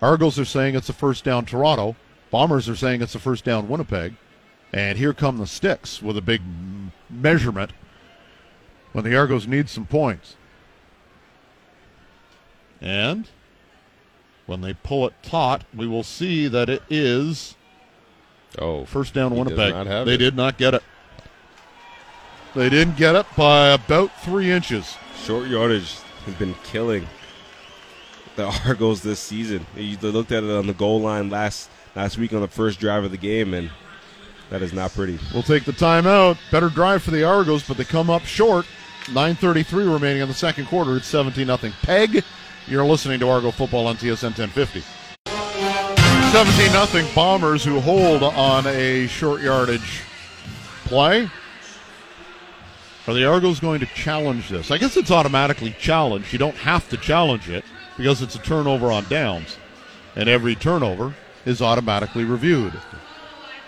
Argos 0.00 0.38
are 0.38 0.44
saying 0.44 0.74
it's 0.74 0.88
a 0.88 0.92
first 0.92 1.24
down 1.24 1.44
Toronto. 1.44 1.96
Bombers 2.30 2.68
are 2.68 2.76
saying 2.76 3.02
it's 3.02 3.14
a 3.14 3.18
first 3.18 3.44
down 3.44 3.68
Winnipeg. 3.68 4.14
And 4.72 4.98
here 4.98 5.14
come 5.14 5.38
the 5.38 5.46
sticks 5.46 6.02
with 6.02 6.16
a 6.18 6.22
big 6.22 6.42
measurement 7.08 7.72
when 8.92 9.04
the 9.04 9.16
Argos 9.16 9.46
need 9.46 9.68
some 9.68 9.86
points. 9.86 10.36
And 12.80 13.28
when 14.46 14.60
they 14.60 14.74
pull 14.74 15.06
it 15.06 15.14
taut, 15.22 15.64
we 15.74 15.86
will 15.86 16.02
see 16.02 16.48
that 16.48 16.68
it 16.68 16.82
is 16.88 17.54
Oh, 18.58 18.84
First 18.86 19.12
down, 19.14 19.34
Winnipeg. 19.36 19.74
they 20.06 20.14
it. 20.14 20.16
did 20.18 20.34
not 20.36 20.56
get 20.56 20.72
it. 20.74 20.82
They 22.54 22.70
didn't 22.70 22.96
get 22.96 23.14
it 23.14 23.26
by 23.36 23.68
about 23.68 24.10
three 24.22 24.50
inches. 24.50 24.96
short 25.22 25.48
yardage 25.48 25.96
has 26.24 26.34
been 26.34 26.54
killing 26.64 27.06
the 28.36 28.46
Argos 28.66 29.02
this 29.02 29.20
season. 29.20 29.66
They 29.74 29.94
they 29.96 30.08
looked 30.08 30.32
at 30.32 30.44
it 30.44 30.50
on 30.50 30.66
the 30.66 30.72
goal 30.72 31.00
line 31.02 31.28
last 31.28 31.68
last 31.98 32.16
week 32.16 32.32
on 32.32 32.40
the 32.40 32.46
first 32.46 32.78
drive 32.78 33.02
of 33.02 33.10
the 33.10 33.16
game, 33.16 33.54
and 33.54 33.68
that 34.50 34.62
is 34.62 34.72
not 34.72 34.92
pretty. 34.92 35.18
We'll 35.34 35.42
take 35.42 35.64
the 35.64 35.72
timeout. 35.72 36.38
Better 36.52 36.68
drive 36.68 37.02
for 37.02 37.10
the 37.10 37.24
Argos, 37.24 37.66
but 37.66 37.76
they 37.76 37.84
come 37.84 38.08
up 38.08 38.22
short. 38.22 38.66
9.33 39.06 39.92
remaining 39.92 40.22
in 40.22 40.28
the 40.28 40.34
second 40.34 40.66
quarter. 40.66 40.96
It's 40.96 41.08
17 41.08 41.46
0. 41.46 41.58
Peg, 41.82 42.22
you're 42.68 42.84
listening 42.84 43.18
to 43.18 43.28
Argo 43.28 43.50
football 43.50 43.88
on 43.88 43.96
TSN 43.96 44.38
1050. 44.38 44.84
17 46.30 46.86
0 46.86 47.14
Bombers 47.16 47.64
who 47.64 47.80
hold 47.80 48.22
on 48.22 48.64
a 48.68 49.08
short 49.08 49.42
yardage 49.42 50.02
play. 50.84 51.28
Are 53.08 53.14
the 53.14 53.24
Argos 53.24 53.58
going 53.58 53.80
to 53.80 53.86
challenge 53.86 54.50
this? 54.50 54.70
I 54.70 54.78
guess 54.78 54.96
it's 54.96 55.10
automatically 55.10 55.74
challenged. 55.80 56.32
You 56.32 56.38
don't 56.38 56.54
have 56.58 56.88
to 56.90 56.96
challenge 56.96 57.48
it 57.48 57.64
because 57.96 58.22
it's 58.22 58.36
a 58.36 58.40
turnover 58.40 58.92
on 58.92 59.04
downs. 59.06 59.56
And 60.14 60.28
every 60.28 60.54
turnover 60.54 61.12
is 61.48 61.62
automatically 61.62 62.24
reviewed. 62.24 62.72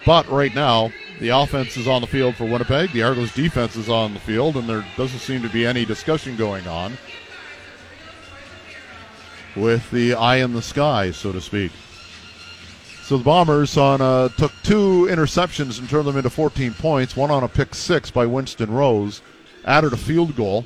But 0.04 0.28
right 0.28 0.54
now, 0.54 0.92
the 1.18 1.30
offense 1.30 1.76
is 1.76 1.88
on 1.88 2.00
the 2.00 2.06
field 2.06 2.36
for 2.36 2.44
Winnipeg. 2.44 2.92
The 2.92 3.02
Argos 3.02 3.34
defense 3.34 3.76
is 3.76 3.88
on 3.88 4.14
the 4.14 4.20
field, 4.20 4.56
and 4.56 4.68
there 4.68 4.84
doesn't 4.96 5.18
seem 5.18 5.42
to 5.42 5.48
be 5.48 5.66
any 5.66 5.84
discussion 5.84 6.36
going 6.36 6.66
on 6.66 6.96
with 9.56 9.90
the 9.90 10.14
eye 10.14 10.36
in 10.36 10.52
the 10.52 10.62
sky, 10.62 11.10
so 11.10 11.32
to 11.32 11.40
speak. 11.40 11.72
So 13.02 13.18
the 13.18 13.24
Bombers 13.24 13.76
on 13.76 14.00
uh, 14.00 14.28
took 14.28 14.52
two 14.62 15.08
interceptions 15.10 15.80
and 15.80 15.88
turned 15.88 16.06
them 16.06 16.16
into 16.16 16.30
14 16.30 16.74
points. 16.74 17.16
One 17.16 17.30
on 17.30 17.42
a 17.42 17.48
pick 17.48 17.74
six 17.74 18.10
by 18.10 18.24
Winston 18.24 18.70
Rose, 18.70 19.20
added 19.64 19.92
a 19.92 19.96
field 19.96 20.36
goal, 20.36 20.64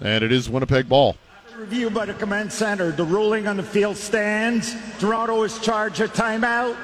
and 0.00 0.24
it 0.24 0.32
is 0.32 0.50
Winnipeg 0.50 0.88
ball. 0.88 1.16
Review 1.62 1.90
by 1.90 2.06
the 2.06 2.14
command 2.14 2.52
center. 2.52 2.90
The 2.90 3.04
ruling 3.04 3.46
on 3.46 3.56
the 3.56 3.62
field 3.62 3.96
stands. 3.96 4.74
Toronto 4.98 5.44
is 5.44 5.60
charged 5.60 6.00
a 6.00 6.08
timeout. 6.08 6.74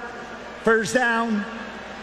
First 0.63 0.95
down. 0.95 1.41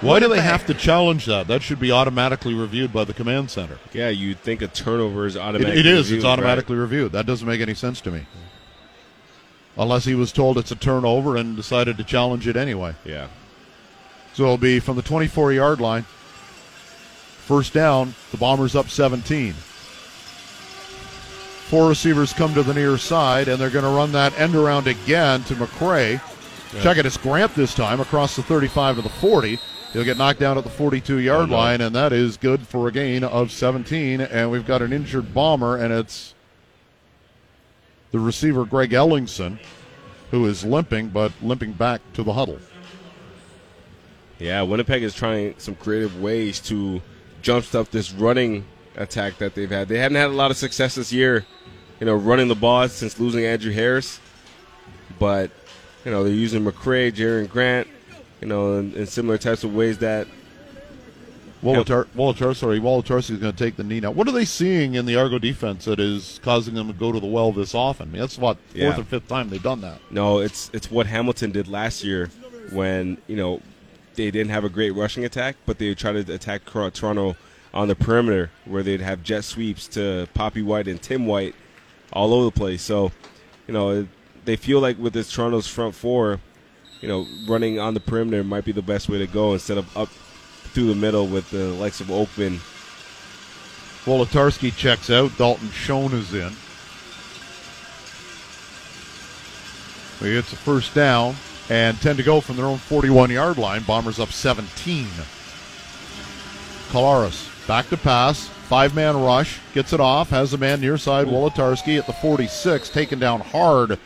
Why 0.02 0.20
do 0.20 0.26
they 0.26 0.32
Winnipeg. 0.32 0.44
have 0.52 0.66
to 0.66 0.74
challenge 0.74 1.26
that? 1.28 1.48
That 1.48 1.62
should 1.62 1.80
be 1.80 1.94
automatically 1.94 2.54
reviewed 2.54 2.92
by 2.92 3.06
the 3.06 3.14
command 3.14 3.50
center. 3.50 3.80
Yeah, 3.94 4.10
you'd 4.10 4.40
think 4.42 4.62
a 4.62 4.68
turnover 4.68 5.26
is 5.26 5.38
It, 5.38 5.56
it 5.62 5.86
is. 5.86 6.08
reviewed, 6.12 6.18
It's 6.18 6.26
right? 6.26 6.32
automatically 6.34 6.76
reviewed. 6.76 7.14
That 7.14 7.26
doesn't 7.26 7.48
make 7.48 7.62
any 7.62 7.76
sense 7.76 8.02
to 8.02 8.12
me. 8.12 8.26
unless 9.78 10.04
he 10.04 10.14
was 10.16 10.34
told 10.34 10.58
it's 10.58 10.72
a 10.72 10.76
turnover 10.76 11.38
and 11.38 11.56
decided 11.56 11.96
to 11.98 12.04
challenge 12.04 12.46
it 12.46 12.58
anyway. 12.58 12.94
Yeah. 13.06 13.28
So 14.34 14.44
it'll 14.44 14.58
be 14.58 14.82
from 14.82 14.98
the 14.98 15.02
24 15.02 15.54
yard 15.54 15.80
line. 15.80 16.04
First 17.46 17.72
down, 17.74 18.16
the 18.32 18.38
Bombers 18.38 18.76
up 18.76 18.90
17. 18.90 19.54
Four 21.70 21.90
receivers 21.90 22.32
come 22.32 22.54
to 22.54 22.64
the 22.64 22.74
near 22.74 22.98
side, 22.98 23.48
and 23.48 23.60
they're 23.60 23.70
going 23.72 23.86
to 23.86 23.92
run 23.92 24.12
that 24.12 24.38
end 24.40 24.56
around 24.56 24.88
again 24.88 25.44
to 25.46 25.56
McCrae. 25.56 26.22
Check 26.82 26.98
it, 26.98 27.06
it's 27.06 27.18
Grant 27.18 27.56
this 27.56 27.74
time 27.74 28.00
across 28.00 28.36
the 28.36 28.44
35 28.44 28.98
to 28.98 29.02
the 29.02 29.10
40. 29.10 29.58
He'll 29.94 30.04
get 30.04 30.18
knocked 30.18 30.40
down 30.40 30.58
at 30.58 30.64
the 30.64 30.70
42 30.70 31.20
yard 31.20 31.44
Oh, 31.44 31.46
no. 31.46 31.56
line, 31.56 31.82
and 31.82 31.96
that 31.96 32.12
is 32.14 32.38
good 32.38 32.68
for 32.68 32.88
a 32.88 32.92
gain 32.92 33.24
of 33.24 33.52
17. 33.52 34.22
And 34.22 34.52
we've 34.52 34.66
got 34.68 34.82
an 34.82 34.92
injured 34.94 35.34
bomber, 35.34 35.78
and 35.78 35.94
it's 35.94 36.34
the 38.12 38.20
receiver 38.20 38.66
Greg 38.66 38.92
Ellingson, 38.92 39.58
who 40.32 40.46
is 40.46 40.64
limping, 40.66 41.10
but 41.10 41.32
limping 41.42 41.72
back 41.74 42.02
to 42.14 42.24
the 42.24 42.34
huddle. 42.34 42.60
Yeah, 44.38 44.62
Winnipeg 44.64 45.02
is 45.02 45.16
trying 45.16 45.56
some 45.58 45.76
creative 45.76 46.22
ways 46.22 46.60
to 46.62 47.02
jump 47.42 47.66
stuff 47.66 47.90
this 47.90 48.12
running 48.12 48.66
attack 48.98 49.38
that 49.40 49.56
they've 49.56 49.70
had. 49.70 49.88
They 49.88 49.98
haven't 50.00 50.18
had 50.18 50.30
a 50.30 50.34
lot 50.34 50.52
of 50.52 50.58
success 50.58 50.96
this 50.96 51.12
year, 51.12 51.46
you 52.00 52.06
know, 52.06 52.16
running 52.16 52.48
the 52.48 52.56
ball 52.56 52.88
since 52.88 53.20
losing 53.20 53.46
Andrew 53.46 53.72
Harris. 53.72 54.20
But, 55.20 55.52
you 56.04 56.12
know, 56.12 56.24
they're 56.24 56.34
using 56.34 56.64
McCrae, 56.64 57.12
Janarion 57.12 57.50
Grant, 57.50 57.88
you 58.42 58.48
know, 58.48 58.78
in, 58.78 58.94
in 58.94 59.06
similar 59.06 59.38
types 59.38 59.64
of 59.64 59.74
ways 59.74 59.98
that 60.00 60.28
Wolatar, 61.64 62.06
Wolatar, 62.16 62.56
sorry, 62.56 62.80
Wolitarsky 62.80 63.32
is 63.32 63.40
going 63.40 63.52
to 63.54 63.58
take 63.58 63.76
the 63.76 63.84
knee 63.84 64.00
now. 64.00 64.12
What 64.12 64.28
are 64.28 64.32
they 64.32 64.46
seeing 64.46 64.94
in 64.96 65.06
the 65.06 65.16
Argo 65.16 65.40
defense 65.40 65.86
that 65.86 66.00
is 66.00 66.40
causing 66.44 66.76
them 66.76 66.88
to 66.88 66.94
go 66.94 67.12
to 67.12 67.20
the 67.20 67.26
well 67.26 67.52
this 67.52 67.74
often? 67.74 68.10
I 68.10 68.12
mean, 68.12 68.22
that's 68.22 68.38
what 68.38 68.58
fourth 68.58 68.76
Yeah. 68.76 69.00
or 69.00 69.04
fifth 69.04 69.28
time 69.28 69.50
they've 69.50 69.64
done 69.64 69.82
that. 69.82 70.00
No, 70.12 70.40
it's 70.40 70.70
it's 70.74 70.92
what 70.92 71.08
Hamilton 71.08 71.52
did 71.52 71.68
last 71.68 72.04
year 72.04 72.30
when 72.72 73.18
you 73.28 73.36
know 73.36 73.62
they 74.16 74.30
didn't 74.30 74.52
have 74.52 74.64
a 74.64 74.70
great 74.70 74.92
rushing 74.92 75.26
attack, 75.26 75.56
but 75.66 75.80
they 75.80 75.94
tried 75.96 76.28
to 76.28 76.34
attack 76.34 76.66
Toronto 76.66 77.36
on 77.76 77.90
the 77.90 77.96
perimeter 77.96 78.50
where 78.64 78.82
they'd 78.82 79.02
have 79.02 79.22
jet 79.22 79.44
sweeps 79.44 79.88
to 79.90 80.28
Papi 80.34 80.64
White 80.64 80.88
and 80.88 81.00
Tim 81.02 81.28
White 81.28 81.54
all 82.14 82.34
over 82.34 82.46
the 82.46 82.52
place. 82.52 82.82
So, 82.82 83.12
you 83.68 83.74
know, 83.74 84.08
they 84.46 84.56
feel 84.56 84.80
like 84.80 84.98
with 84.98 85.14
this 85.14 85.32
Toronto's 85.32 85.68
front 85.68 85.94
four, 85.94 86.40
you 87.02 87.10
know, 87.10 87.28
running 87.48 87.78
on 87.78 87.94
the 87.94 88.00
perimeter 88.00 88.44
might 88.44 88.64
be 88.64 88.72
the 88.72 88.82
best 88.82 89.10
way 89.10 89.18
to 89.18 89.28
go 89.28 89.54
instead 89.54 89.78
of 89.78 89.96
up 89.98 90.08
through 90.74 90.88
the 90.88 90.96
middle 90.96 91.28
with 91.28 91.52
the 91.52 91.66
likes 91.74 92.00
of 92.00 92.08
Oakman. 92.08 92.60
Wolitarsky 94.06 94.76
checks 94.76 95.10
out. 95.10 95.38
Dalton 95.38 95.70
Schoen 95.72 96.14
is 96.14 96.34
in. 96.34 96.54
He 100.20 100.34
gets 100.34 100.54
a 100.54 100.56
first 100.56 100.96
down 100.96 101.36
and 101.70 102.00
10 102.00 102.18
to 102.18 102.24
go 102.24 102.40
from 102.40 102.56
their 102.56 102.66
own 102.66 102.78
41 102.78 103.32
yard 103.32 103.58
line. 103.58 103.84
Bombers 103.84 104.20
up 104.20 104.30
17. 104.30 105.08
Collaros 106.90 107.55
back 107.68 107.90
to 107.90 107.98
pass. 107.98 108.48
Five 108.48 108.96
man 108.96 109.22
rush. 109.22 109.60
Gets 109.74 109.94
it 109.94 110.00
off. 110.00 110.30
Has 110.30 110.54
a 110.54 110.58
man 110.58 110.82
near 110.82 110.98
side. 110.98 111.28
Wolitarsky 111.28 111.98
at 111.98 112.08
the 112.08 112.14
46. 112.14 112.90
Taken 112.90 113.20
down 113.20 113.42
hard 113.42 114.00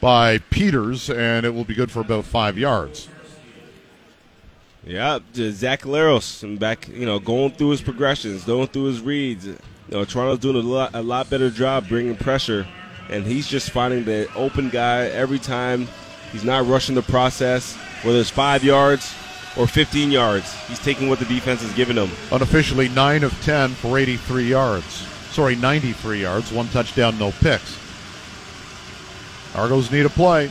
by 0.00 0.38
Peters, 0.38 1.10
and 1.10 1.46
it 1.46 1.54
will 1.54 1.64
be 1.64 1.74
good 1.74 1.90
for 1.90 2.00
about 2.00 2.24
five 2.24 2.58
yards. 2.58 3.08
Yeah, 4.86 5.18
Zach 5.34 5.80
Collaros 5.82 6.58
back, 6.58 6.88
you 6.88 7.06
know, 7.06 7.18
going 7.18 7.52
through 7.52 7.70
his 7.70 7.80
progressions, 7.80 8.44
going 8.44 8.68
through 8.68 8.84
his 8.84 9.00
reads. 9.00 9.46
You 9.46 9.56
know, 9.88 10.04
Toronto's 10.04 10.40
doing 10.40 10.56
a 10.56 10.60
lot, 10.60 10.94
a 10.94 11.02
lot 11.02 11.30
better 11.30 11.48
job 11.48 11.88
bringing 11.88 12.16
pressure, 12.16 12.66
and 13.08 13.24
he's 13.24 13.48
just 13.48 13.70
finding 13.70 14.04
the 14.04 14.32
open 14.34 14.68
guy 14.68 15.06
every 15.06 15.38
time. 15.38 15.88
He's 16.32 16.44
not 16.44 16.66
rushing 16.66 16.94
the 16.94 17.02
process, 17.02 17.74
whether 18.02 18.18
it's 18.18 18.28
five 18.28 18.62
yards 18.62 19.14
or 19.56 19.66
15 19.66 20.10
yards. 20.10 20.52
He's 20.66 20.78
taking 20.78 21.08
what 21.08 21.18
the 21.18 21.24
defense 21.24 21.62
is 21.62 21.72
giving 21.74 21.96
him. 21.96 22.10
Unofficially 22.32 22.88
9 22.88 23.24
of 23.24 23.32
10 23.42 23.70
for 23.70 23.98
83 23.98 24.48
yards. 24.48 25.06
Sorry, 25.30 25.56
93 25.56 26.22
yards. 26.22 26.52
One 26.52 26.68
touchdown, 26.68 27.18
no 27.18 27.32
picks. 27.32 27.78
Argos 29.54 29.90
need 29.90 30.06
a 30.06 30.10
play. 30.10 30.50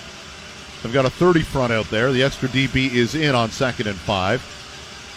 They've 0.82 0.94
got 0.94 1.06
a 1.06 1.10
30 1.10 1.42
front 1.42 1.72
out 1.72 1.90
there. 1.90 2.12
The 2.12 2.24
extra 2.24 2.50
DB 2.50 2.94
is 2.94 3.16
in 3.16 3.36
on 3.36 3.50
second 3.50 3.88
and 3.88 3.98
five. 3.98 4.42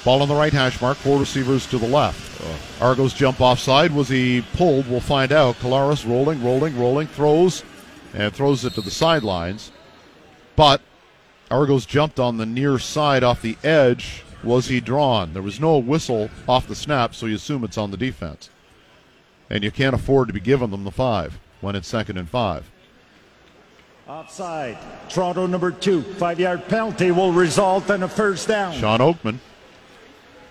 Ball 0.04 0.22
on 0.22 0.28
the 0.28 0.34
right 0.34 0.52
hash 0.52 0.80
mark. 0.80 0.96
Four 0.96 1.18
receivers 1.18 1.66
to 1.66 1.78
the 1.78 1.88
left. 1.88 2.40
Oh. 2.44 2.86
Argos 2.86 3.12
jump 3.12 3.40
offside. 3.40 3.92
Was 3.92 4.08
he 4.08 4.44
pulled? 4.54 4.88
We'll 4.88 5.00
find 5.00 5.32
out. 5.32 5.56
Collaros 5.56 6.08
rolling, 6.08 6.44
rolling, 6.44 6.78
rolling, 6.78 7.08
throws, 7.08 7.64
and 8.14 8.32
throws 8.32 8.64
it 8.64 8.74
to 8.74 8.80
the 8.80 8.90
sidelines. 8.90 9.72
But 10.54 10.80
Argos 11.50 11.86
jumped 11.86 12.18
on 12.18 12.36
the 12.36 12.46
near 12.46 12.78
side 12.78 13.22
off 13.22 13.42
the 13.42 13.56
edge. 13.62 14.24
Was 14.42 14.66
he 14.66 14.80
drawn? 14.80 15.32
There 15.32 15.42
was 15.42 15.60
no 15.60 15.78
whistle 15.78 16.30
off 16.48 16.66
the 16.66 16.74
snap, 16.74 17.14
so 17.14 17.26
you 17.26 17.36
assume 17.36 17.64
it's 17.64 17.78
on 17.78 17.90
the 17.90 17.96
defense. 17.96 18.50
And 19.48 19.62
you 19.62 19.70
can't 19.70 19.94
afford 19.94 20.28
to 20.28 20.34
be 20.34 20.40
giving 20.40 20.70
them 20.70 20.84
the 20.84 20.90
five 20.90 21.38
when 21.60 21.76
it's 21.76 21.88
second 21.88 22.18
and 22.18 22.28
five. 22.28 22.70
Offside. 24.08 24.78
Toronto 25.08 25.46
number 25.46 25.70
two. 25.70 26.02
Five 26.02 26.38
yard 26.38 26.68
penalty 26.68 27.10
will 27.10 27.32
result 27.32 27.90
in 27.90 28.02
a 28.02 28.08
first 28.08 28.46
down. 28.46 28.72
Shawn 28.74 29.00
Oakman, 29.00 29.38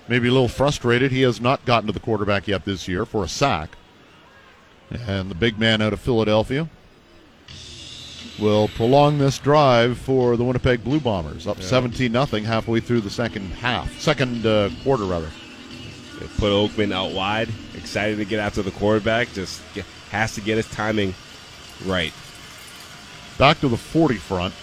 maybe 0.07 0.27
a 0.27 0.31
little 0.31 0.49
frustrated. 0.49 1.11
He 1.11 1.21
has 1.21 1.39
not 1.39 1.63
gotten 1.65 1.87
to 1.87 1.93
the 1.93 1.99
quarterback 1.99 2.47
yet 2.47 2.65
this 2.65 2.87
year 2.87 3.05
for 3.05 3.23
a 3.23 3.29
sack. 3.29 3.77
And 4.91 5.31
the 5.31 5.35
big 5.35 5.57
man 5.57 5.81
out 5.81 5.93
of 5.93 5.99
Philadelphia 5.99 6.69
will 8.39 8.67
prolong 8.69 9.17
this 9.17 9.39
drive 9.39 9.97
for 9.97 10.35
the 10.37 10.43
Winnipeg 10.43 10.83
Blue 10.83 10.99
Bombers. 10.99 11.47
Up 11.47 11.61
17 11.61 12.11
nothing 12.11 12.43
halfway 12.43 12.79
through 12.79 13.01
the 13.01 13.09
second 13.09 13.51
half, 13.51 13.99
second 13.99 14.45
uh, 14.45 14.69
quarter 14.83 15.05
rather. 15.05 15.29
They 16.19 16.27
put 16.27 16.51
Oakman 16.51 16.93
out 16.93 17.11
wide, 17.11 17.49
excited 17.73 18.17
to 18.17 18.25
get 18.25 18.39
after 18.39 18.61
the 18.61 18.71
quarterback, 18.71 19.31
just 19.33 19.61
get, 19.73 19.85
has 20.11 20.35
to 20.35 20.41
get 20.41 20.57
his 20.57 20.69
timing 20.69 21.13
right. 21.85 22.13
Back 23.37 23.59
to 23.59 23.67
the 23.67 23.77
40 23.77 24.15
front. 24.15 24.53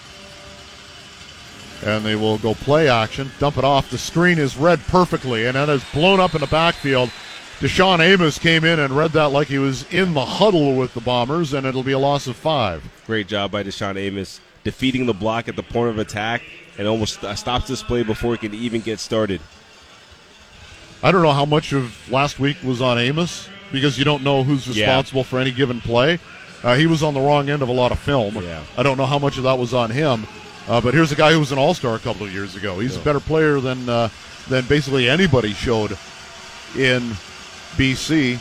And 1.85 2.05
they 2.05 2.15
will 2.15 2.37
go 2.37 2.53
play 2.53 2.89
action, 2.89 3.29
dump 3.39 3.57
it 3.57 3.65
off. 3.65 3.89
The 3.89 3.97
screen 3.97 4.39
is 4.39 4.55
read 4.55 4.79
perfectly, 4.87 5.45
and 5.45 5.55
that 5.55 5.67
is 5.69 5.83
blown 5.93 6.19
up 6.19 6.33
in 6.33 6.41
the 6.41 6.47
backfield. 6.47 7.11
DaShaun 7.59 7.99
Amos 8.01 8.39
came 8.39 8.65
in 8.65 8.79
and 8.79 8.95
read 8.95 9.11
that 9.11 9.27
like 9.29 9.47
he 9.47 9.57
was 9.57 9.85
in 9.93 10.13
the 10.13 10.25
huddle 10.25 10.75
with 10.75 10.93
the 10.93 10.99
Bombers, 11.01 11.53
and 11.53 11.65
it'll 11.65 11.83
be 11.83 11.93
a 11.93 11.99
loss 11.99 12.27
of 12.27 12.35
five. 12.35 12.83
Great 13.07 13.27
job 13.27 13.51
by 13.51 13.63
DaShaun 13.63 13.95
Amos 13.95 14.41
defeating 14.63 15.05
the 15.05 15.13
block 15.13 15.47
at 15.47 15.55
the 15.55 15.63
point 15.63 15.89
of 15.89 15.99
attack 15.99 16.41
and 16.77 16.87
almost 16.87 17.19
stops 17.37 17.67
this 17.67 17.83
play 17.83 18.03
before 18.03 18.33
it 18.33 18.41
can 18.41 18.53
even 18.53 18.81
get 18.81 18.99
started. 18.99 19.39
I 21.01 21.11
don't 21.11 21.21
know 21.21 21.31
how 21.33 21.45
much 21.45 21.73
of 21.73 22.09
last 22.11 22.39
week 22.39 22.57
was 22.63 22.81
on 22.81 22.97
Amos 22.97 23.47
because 23.71 23.97
you 23.97 24.05
don't 24.05 24.23
know 24.23 24.43
who's 24.43 24.67
Yeah. 24.67 24.85
responsible 24.85 25.23
for 25.23 25.39
any 25.39 25.51
given 25.51 25.79
play. 25.81 26.19
Uh, 26.63 26.75
he 26.75 26.87
was 26.87 27.03
on 27.03 27.13
the 27.13 27.19
wrong 27.19 27.49
end 27.49 27.61
of 27.61 27.67
a 27.69 27.73
lot 27.73 27.91
of 27.91 27.99
film. 27.99 28.35
Yeah. 28.41 28.61
I 28.77 28.83
don't 28.83 28.97
know 28.97 29.05
how 29.05 29.19
much 29.19 29.37
of 29.37 29.43
that 29.43 29.57
was 29.57 29.73
on 29.73 29.89
him. 29.91 30.25
Uh, 30.67 30.79
but 30.79 30.93
here's 30.93 31.11
a 31.11 31.15
guy 31.15 31.33
who 31.33 31.39
was 31.39 31.51
an 31.51 31.57
All 31.57 31.73
Star 31.73 31.95
a 31.95 31.99
couple 31.99 32.25
of 32.25 32.33
years 32.33 32.55
ago. 32.55 32.79
He's 32.79 32.95
a 32.95 32.99
better 33.01 33.19
player 33.19 33.59
than 33.59 33.87
uh, 33.89 34.07
than 34.47 34.65
basically 34.65 35.09
anybody 35.09 35.51
showed 35.53 35.97
in 36.77 37.11
BC. 37.77 38.39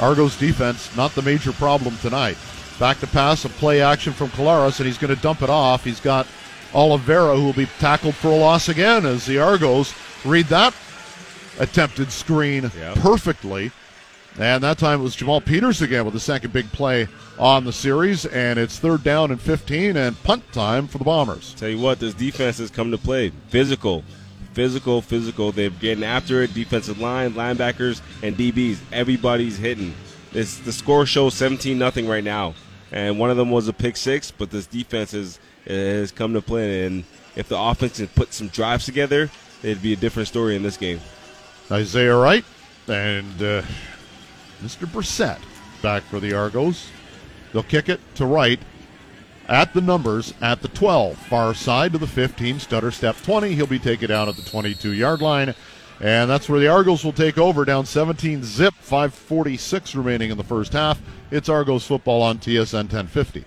Argos 0.00 0.36
defense 0.38 0.94
not 0.96 1.14
the 1.14 1.22
major 1.22 1.52
problem 1.52 1.96
tonight. 1.98 2.36
Back 2.78 3.00
to 3.00 3.06
pass, 3.08 3.44
a 3.44 3.48
play 3.48 3.80
action 3.82 4.12
from 4.12 4.28
Collaros, 4.30 4.78
and 4.78 4.86
he's 4.86 4.98
going 4.98 5.14
to 5.14 5.20
dump 5.20 5.42
it 5.42 5.50
off. 5.50 5.82
He's 5.84 6.00
got 6.00 6.26
Oliveira 6.74 7.36
who 7.36 7.44
will 7.44 7.52
be 7.52 7.66
tackled 7.80 8.14
for 8.14 8.28
a 8.28 8.36
loss 8.36 8.68
again 8.68 9.04
as 9.04 9.26
the 9.26 9.38
Argos 9.38 9.92
read 10.24 10.46
that 10.46 10.74
attempted 11.58 12.12
screen 12.12 12.70
Yeah. 12.78 12.94
perfectly. 12.96 13.72
And 14.38 14.62
that 14.62 14.78
time 14.78 15.00
it 15.00 15.02
was 15.02 15.16
Jamal 15.16 15.40
Peters 15.40 15.82
again 15.82 16.04
with 16.04 16.14
the 16.14 16.20
second 16.20 16.52
big 16.52 16.70
play 16.70 17.08
on 17.40 17.64
the 17.64 17.72
series. 17.72 18.24
And 18.26 18.56
it's 18.58 18.78
third 18.78 19.02
down 19.02 19.32
and 19.32 19.40
15 19.40 19.96
and 19.96 20.22
punt 20.22 20.44
time 20.52 20.86
for 20.86 20.98
the 20.98 21.04
Bombers. 21.04 21.54
Tell 21.58 21.68
you 21.68 21.78
what, 21.78 21.98
this 21.98 22.14
defense 22.14 22.58
has 22.58 22.70
come 22.70 22.92
to 22.92 22.98
play. 22.98 23.32
Physical, 23.48 24.04
physical, 24.58 25.00
physical. 25.00 25.52
They're 25.52 25.70
getting 25.70 26.02
after 26.02 26.42
it. 26.42 26.52
Defensive 26.52 26.98
line, 26.98 27.34
linebackers, 27.34 28.00
and 28.24 28.36
DBs. 28.36 28.78
Everybody's 28.90 29.56
hitting. 29.56 29.94
It's, 30.32 30.58
the 30.58 30.72
score 30.72 31.06
shows 31.06 31.34
17 31.34 31.78
nothing 31.78 32.08
right 32.08 32.24
now. 32.24 32.54
And 32.90 33.20
one 33.20 33.30
of 33.30 33.36
them 33.36 33.52
was 33.52 33.68
a 33.68 33.72
pick 33.72 33.96
six, 33.96 34.32
but 34.32 34.50
this 34.50 34.66
defense 34.66 35.12
has, 35.12 35.38
has 35.64 36.10
come 36.10 36.32
to 36.32 36.42
play. 36.42 36.86
And 36.86 37.04
if 37.36 37.46
the 37.46 37.56
offense 37.56 37.98
can 37.98 38.08
put 38.08 38.34
some 38.34 38.48
drives 38.48 38.84
together, 38.84 39.30
it'd 39.62 39.80
be 39.80 39.92
a 39.92 39.96
different 39.96 40.26
story 40.26 40.56
in 40.56 40.64
this 40.64 40.76
game. 40.76 40.98
Isaiah 41.70 42.16
Wright 42.16 42.44
and 42.88 43.40
uh, 43.40 43.62
Mr. 44.60 44.88
Brissett 44.88 45.38
back 45.82 46.02
for 46.02 46.18
the 46.18 46.32
Argos. 46.32 46.90
They'll 47.52 47.62
kick 47.62 47.88
it 47.88 48.00
to 48.16 48.26
Wright 48.26 48.58
at 49.48 49.72
the 49.72 49.80
numbers 49.80 50.34
at 50.40 50.60
the 50.60 50.68
12, 50.68 51.16
far 51.16 51.54
side 51.54 51.92
to 51.92 51.98
the 51.98 52.06
15, 52.06 52.60
stutter 52.60 52.90
step 52.90 53.16
20. 53.22 53.54
He'll 53.54 53.66
be 53.66 53.78
taken 53.78 54.08
down 54.08 54.28
at 54.28 54.36
the 54.36 54.42
22 54.42 54.92
yard 54.92 55.22
line. 55.22 55.54
And 56.00 56.30
that's 56.30 56.48
where 56.48 56.60
the 56.60 56.68
Argos 56.68 57.04
will 57.04 57.12
take 57.12 57.38
over, 57.38 57.64
down 57.64 57.84
17 57.84 58.44
zip, 58.44 58.74
546 58.74 59.96
remaining 59.96 60.30
in 60.30 60.36
the 60.36 60.44
first 60.44 60.72
half. 60.72 61.00
It's 61.32 61.48
Argos 61.48 61.84
football 61.84 62.22
on 62.22 62.38
TSN 62.38 62.92
1050. 62.92 63.44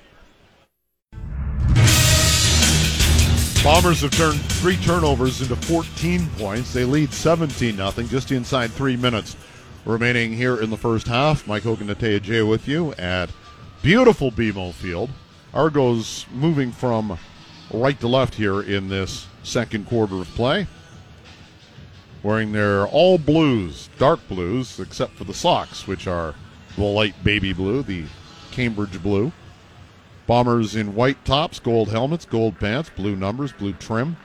Bombers 3.63 4.01
have 4.01 4.12
turned 4.12 4.41
three 4.53 4.75
turnovers 4.77 5.41
into 5.41 5.55
14 5.55 6.27
points. 6.38 6.74
They 6.74 6.84
lead 6.84 7.13
17 7.13 7.75
0, 7.77 7.91
just 8.08 8.31
inside 8.31 8.72
three 8.72 8.98
minutes 8.98 9.38
remaining 9.86 10.34
here 10.34 10.60
in 10.60 10.72
the 10.72 10.77
first 10.77 11.08
half. 11.08 11.48
Mike 11.48 11.63
Hogan 11.63 11.96
J 11.96 12.41
with 12.41 12.67
you 12.67 12.93
at 12.93 13.29
beautiful 13.81 14.31
BMO 14.31 14.74
Field. 14.74 15.10
Argos 15.53 16.25
moving 16.31 16.72
from 16.72 17.17
right 17.72 18.00
to 18.00 18.08
left 18.08 18.36
here 18.36 18.62
in 18.62 18.88
this 18.88 19.27
second 19.43 19.88
quarter 19.88 20.15
of 20.15 20.27
play. 20.29 20.67
Wearing 22.24 22.51
their 22.51 22.88
all 22.88 23.17
blues, 23.17 23.89
dark 23.98 24.25
blues, 24.27 24.79
except 24.79 25.13
for 25.13 25.24
the 25.24 25.34
socks, 25.34 25.88
which 25.88 26.08
are 26.08 26.36
the 26.75 26.84
light 26.84 27.22
baby 27.24 27.51
blue, 27.51 27.84
the 27.84 28.05
Cambridge 28.51 29.01
blue. 29.01 29.31
Bombers 30.27 30.75
in 30.75 30.96
white 30.96 31.24
tops, 31.25 31.60
gold 31.60 31.89
helmets, 31.89 32.25
gold 32.25 32.60
pants, 32.60 32.89
blue 32.96 33.15
numbers, 33.15 33.51
blue 33.51 33.74
trim. 33.74 34.15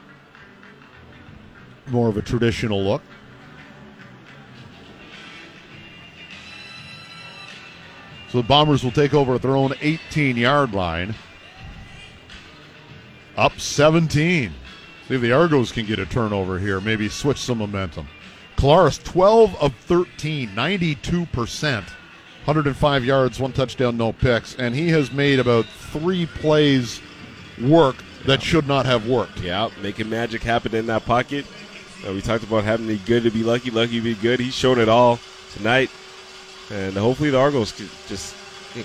More 1.88 2.08
of 2.08 2.16
a 2.16 2.22
traditional 2.22 2.82
look. 2.82 3.02
So 8.36 8.42
the 8.42 8.48
Bombers 8.48 8.84
will 8.84 8.90
take 8.90 9.14
over 9.14 9.34
at 9.34 9.40
their 9.40 9.56
own 9.56 9.72
18 9.80 10.36
yard 10.36 10.74
line. 10.74 11.14
Up 13.34 13.58
17. 13.58 14.52
See 15.08 15.14
if 15.14 15.22
the 15.22 15.32
Argos 15.32 15.72
can 15.72 15.86
get 15.86 15.98
a 15.98 16.04
turnover 16.04 16.58
here, 16.58 16.78
maybe 16.78 17.08
switch 17.08 17.38
some 17.38 17.56
momentum. 17.56 18.08
Collaros, 18.58 19.02
12 19.02 19.56
of 19.56 19.74
13, 19.76 20.50
92%. 20.50 21.74
105 22.44 23.04
yards, 23.06 23.40
one 23.40 23.54
touchdown, 23.54 23.96
no 23.96 24.12
picks. 24.12 24.54
And 24.56 24.74
he 24.74 24.90
has 24.90 25.10
made 25.10 25.38
about 25.38 25.64
three 25.64 26.26
plays 26.26 27.00
work 27.62 27.96
that 28.26 28.42
should 28.42 28.68
not 28.68 28.84
have 28.84 29.08
worked. 29.08 29.40
Yeah, 29.40 29.70
making 29.80 30.10
magic 30.10 30.42
happen 30.42 30.74
in 30.74 30.84
that 30.88 31.06
pocket. 31.06 31.46
Uh, 32.06 32.12
we 32.12 32.20
talked 32.20 32.44
about 32.44 32.64
having 32.64 32.86
to 32.86 32.98
be 32.98 33.02
good 33.06 33.22
to 33.22 33.30
be 33.30 33.42
lucky, 33.42 33.70
lucky 33.70 33.96
to 33.96 34.02
be 34.02 34.14
good. 34.14 34.40
He's 34.40 34.54
shown 34.54 34.78
it 34.78 34.90
all 34.90 35.20
tonight. 35.54 35.88
And 36.70 36.96
hopefully 36.96 37.30
the 37.30 37.38
Argos 37.38 37.72
can 37.72 37.88
just 38.08 38.34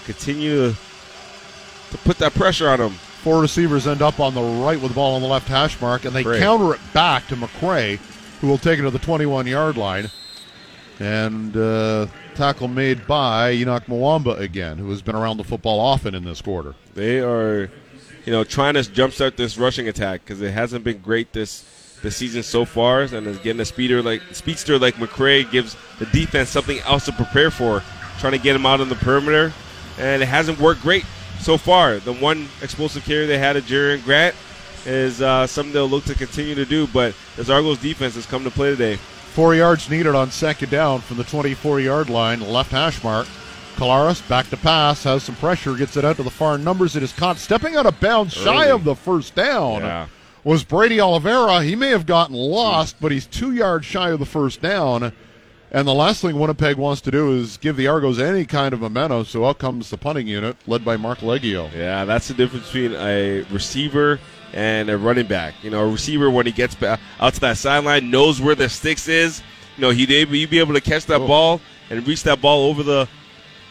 continue 0.05 0.71
to, 0.71 0.77
to 1.91 1.97
put 1.99 2.17
that 2.19 2.33
pressure 2.33 2.69
on 2.69 2.79
them. 2.79 2.93
Four 2.93 3.41
receivers 3.41 3.87
end 3.87 4.01
up 4.01 4.19
on 4.19 4.33
the 4.33 4.41
right 4.41 4.79
with 4.79 4.91
the 4.91 4.95
ball 4.95 5.15
on 5.15 5.21
the 5.21 5.27
left 5.27 5.47
hash 5.47 5.79
mark, 5.81 6.05
and 6.05 6.15
they 6.15 6.23
Great. 6.23 6.39
counter 6.39 6.73
it 6.73 6.81
back 6.93 7.27
to 7.27 7.35
McCrae, 7.35 7.97
who 8.39 8.47
will 8.47 8.57
take 8.57 8.79
it 8.79 8.83
to 8.83 8.89
the 8.91 8.99
21 8.99 9.47
yard 9.47 9.77
line. 9.77 10.09
And 10.99 11.55
uh, 11.57 12.07
tackle 12.35 12.67
made 12.67 13.07
by 13.07 13.55
Henoc 13.55 13.85
Muamba 13.85 14.39
again, 14.39 14.77
who 14.77 14.89
has 14.91 15.01
been 15.01 15.15
around 15.15 15.37
the 15.37 15.43
football 15.43 15.79
often 15.79 16.13
in 16.13 16.23
this 16.23 16.41
quarter. 16.41 16.75
They 16.93 17.19
are, 17.19 17.71
you 18.25 18.31
know, 18.31 18.43
trying 18.43 18.75
to 18.75 18.81
jumpstart 18.81 19.35
this 19.35 19.57
rushing 19.57 19.87
attack 19.87 20.21
because 20.23 20.41
it 20.41 20.51
hasn't 20.51 20.83
been 20.83 20.99
great 20.99 21.33
this 21.33 21.63
this 22.01 22.15
season 22.17 22.43
so 22.43 22.65
far. 22.65 23.01
And 23.01 23.27
is 23.27 23.37
getting 23.39 23.59
a 23.61 23.65
speeder 23.65 24.01
like 24.01 24.21
speedster 24.31 24.77
like 24.79 24.95
McCrae 24.95 25.49
gives 25.49 25.75
the 25.99 26.05
defense 26.07 26.49
something 26.49 26.79
else 26.79 27.05
to 27.05 27.11
prepare 27.11 27.51
for, 27.51 27.83
trying 28.19 28.33
to 28.33 28.39
get 28.39 28.55
him 28.55 28.65
out 28.65 28.81
on 28.81 28.89
the 28.89 28.95
perimeter, 28.95 29.53
and 29.97 30.21
it 30.21 30.27
hasn't 30.27 30.59
worked 30.59 30.81
great 30.81 31.05
so 31.39 31.57
far. 31.57 31.97
The 31.97 32.13
one 32.13 32.47
explosive 32.61 33.03
carry 33.03 33.25
they 33.25 33.37
had 33.37 33.57
at 33.57 33.65
Jerry 33.65 33.99
Grant 33.99 34.35
is 34.85 35.21
uh, 35.21 35.45
something 35.47 35.73
they'll 35.73 35.87
look 35.87 36.05
to 36.05 36.15
continue 36.15 36.55
to 36.55 36.65
do. 36.65 36.87
But 36.87 37.15
as 37.37 37.49
Argos 37.49 37.79
defense 37.79 38.15
has 38.15 38.25
come 38.25 38.43
to 38.43 38.51
play 38.51 38.69
today. 38.71 38.97
Four 39.33 39.55
yards 39.55 39.89
needed 39.89 40.13
on 40.13 40.29
second 40.29 40.71
down 40.71 40.99
from 40.99 41.15
the 41.15 41.23
24 41.23 41.79
yard 41.79 42.09
line, 42.09 42.41
left 42.41 42.71
hash 42.71 43.01
mark. 43.01 43.27
Collaros 43.75 44.27
back 44.27 44.49
to 44.49 44.57
pass, 44.57 45.03
has 45.05 45.23
some 45.23 45.35
pressure, 45.35 45.73
gets 45.75 45.95
it 45.95 46.03
out 46.03 46.17
to 46.17 46.23
the 46.23 46.29
far 46.29 46.57
numbers. 46.57 46.97
It 46.97 47.03
is 47.03 47.13
caught 47.13 47.37
stepping 47.37 47.77
out 47.77 47.85
of 47.85 47.97
bounds, 48.01 48.33
shy 48.33 48.63
Early. 48.65 48.71
of 48.71 48.83
the 48.83 48.93
first 48.93 49.33
down. 49.33 49.81
Yeah. 49.81 50.07
Was 50.43 50.63
Brady 50.63 50.99
Oliveira. 50.99 51.61
He 51.63 51.75
may 51.75 51.89
have 51.89 52.05
gotten 52.05 52.35
lost, 52.35 52.95
but 52.99 53.11
he's 53.11 53.27
two 53.27 53.53
yards 53.53 53.85
shy 53.85 54.09
of 54.09 54.19
the 54.19 54.25
first 54.25 54.61
down. 54.61 55.13
And 55.73 55.87
the 55.87 55.93
last 55.93 56.21
thing 56.21 56.37
Winnipeg 56.37 56.75
wants 56.77 56.99
to 57.01 57.11
do 57.11 57.31
is 57.37 57.57
give 57.57 57.77
the 57.77 57.87
Argos 57.87 58.19
any 58.19 58.45
kind 58.45 58.73
of 58.73 58.81
momentum, 58.81 59.23
so 59.25 59.45
out 59.45 59.59
comes 59.59 59.89
the 59.89 59.97
punting 59.97 60.27
unit, 60.27 60.57
led 60.67 60.83
by 60.83 60.97
Marc 60.97 61.19
Liegghio. 61.19 61.71
Yeah, 61.73 62.03
that's 62.05 62.27
the 62.27 62.33
difference 62.33 62.65
between 62.65 62.93
a 62.99 63.43
receiver 63.51 64.19
and 64.53 64.89
a 64.89 64.97
running 64.97 65.27
back. 65.27 65.53
You 65.63 65.69
know, 65.69 65.87
a 65.87 65.89
receiver 65.91 66.29
when 66.29 66.45
he 66.45 66.51
gets 66.51 66.75
out 66.83 66.99
to 67.35 67.39
that 67.41 67.57
sideline 67.57 68.09
knows 68.09 68.41
where 68.41 68.55
the 68.55 68.67
sticks 68.67 69.07
is. 69.07 69.41
You 69.77 69.83
know, 69.83 69.89
he'd 69.91 70.09
be 70.49 70.59
able 70.59 70.73
to 70.73 70.81
catch 70.81 71.05
that 71.05 71.21
Oh. 71.21 71.27
ball 71.27 71.61
and 71.89 72.05
reach 72.05 72.23
that 72.23 72.41
ball 72.41 72.65
over 72.69 72.83
the 72.83 73.07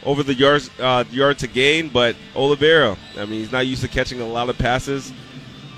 over 0.03 0.23
the 0.23 0.33
yards 0.33 0.71
uh, 0.81 1.05
yard 1.11 1.39
to 1.41 1.47
gain. 1.47 1.89
But 1.89 2.17
Oliveira, 2.35 2.97
I 3.19 3.27
mean, 3.27 3.41
he's 3.41 3.53
not 3.53 3.67
used 3.67 3.83
to 3.83 3.89
catching 3.89 4.23
a 4.23 4.27
lot 4.27 4.49
of 4.49 4.57
passes. 4.57 5.13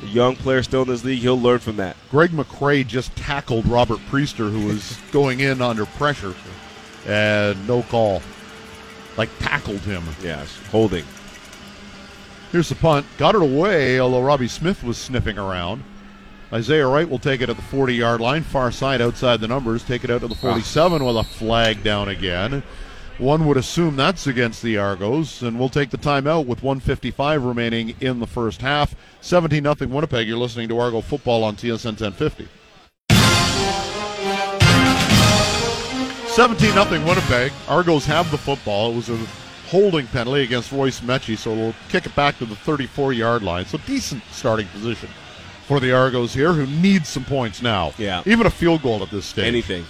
A 0.02 0.06
young 0.06 0.36
player 0.36 0.62
still 0.62 0.82
in 0.82 0.88
this 0.88 1.04
league, 1.04 1.20
he'll 1.20 1.40
learn 1.40 1.60
from 1.60 1.76
that. 1.76 1.96
Greg 2.10 2.30
McCrae 2.30 2.86
just 2.86 3.14
tackled 3.14 3.66
Robert 3.66 3.98
Priester, 4.10 4.50
who 4.50 4.66
was 4.66 4.98
going 5.12 5.40
in 5.40 5.62
under 5.62 5.86
pressure, 5.86 6.34
and 7.06 7.66
no 7.68 7.82
call. 7.84 8.22
Like 9.16 9.30
tackled 9.38 9.80
him. 9.80 10.02
Yes, 10.22 10.58
holding. 10.70 11.04
Here's 12.50 12.68
the 12.68 12.74
punt. 12.74 13.06
Got 13.18 13.34
it 13.34 13.42
away, 13.42 14.00
although 14.00 14.22
Robbie 14.22 14.48
Smith 14.48 14.82
was 14.82 14.98
sniffing 14.98 15.38
around. 15.38 15.84
Isaiah 16.52 16.86
Wright 16.86 17.08
will 17.08 17.18
take 17.18 17.40
it 17.40 17.48
at 17.48 17.56
the 17.56 17.62
40 17.62 17.94
yard 17.94 18.20
line, 18.20 18.42
far 18.42 18.70
side 18.70 19.00
outside 19.00 19.40
the 19.40 19.48
numbers, 19.48 19.82
take 19.82 20.04
it 20.04 20.10
out 20.10 20.20
to 20.20 20.28
the 20.28 20.34
ah. 20.34 20.52
47 20.52 21.04
with 21.04 21.16
a 21.16 21.24
flag 21.24 21.82
down 21.82 22.08
again. 22.08 22.62
One 23.18 23.46
would 23.46 23.56
assume 23.56 23.96
that's 23.96 24.26
against 24.26 24.62
the 24.62 24.78
Argos, 24.78 25.42
and 25.42 25.58
we'll 25.58 25.68
take 25.68 25.90
the 25.90 25.98
timeout 25.98 26.46
with 26.46 26.62
155 26.62 27.44
remaining 27.44 27.94
in 28.00 28.20
the 28.20 28.26
first 28.26 28.60
half. 28.62 28.94
17 29.20 29.62
0 29.62 29.74
Winnipeg. 29.90 30.26
You're 30.26 30.38
listening 30.38 30.68
to 30.68 30.78
Argo 30.78 31.00
football 31.00 31.44
on 31.44 31.54
TSN 31.54 32.00
1050. 32.00 32.48
17 36.28 36.72
0 36.72 36.84
Winnipeg. 37.06 37.52
Argos 37.68 38.06
have 38.06 38.30
the 38.30 38.38
football. 38.38 38.92
It 38.92 38.96
was 38.96 39.10
a 39.10 39.16
holding 39.68 40.06
penalty 40.06 40.42
against 40.42 40.72
Royce 40.72 41.00
Metchie, 41.00 41.36
so 41.36 41.52
we'll 41.52 41.74
kick 41.90 42.06
it 42.06 42.14
back 42.16 42.38
to 42.38 42.46
the 42.46 42.56
34 42.56 43.12
yard 43.12 43.42
line. 43.42 43.66
So 43.66 43.78
decent 43.86 44.22
starting 44.30 44.66
position 44.68 45.10
for 45.66 45.80
the 45.80 45.92
Argos 45.92 46.34
here, 46.34 46.52
who 46.52 46.66
need 46.66 47.06
some 47.06 47.24
points 47.24 47.62
now. 47.62 47.92
Yeah. 47.98 48.22
Even 48.26 48.46
a 48.46 48.50
field 48.50 48.82
goal 48.82 49.02
at 49.02 49.10
this 49.10 49.26
stage. 49.26 49.46
Anything. 49.46 49.84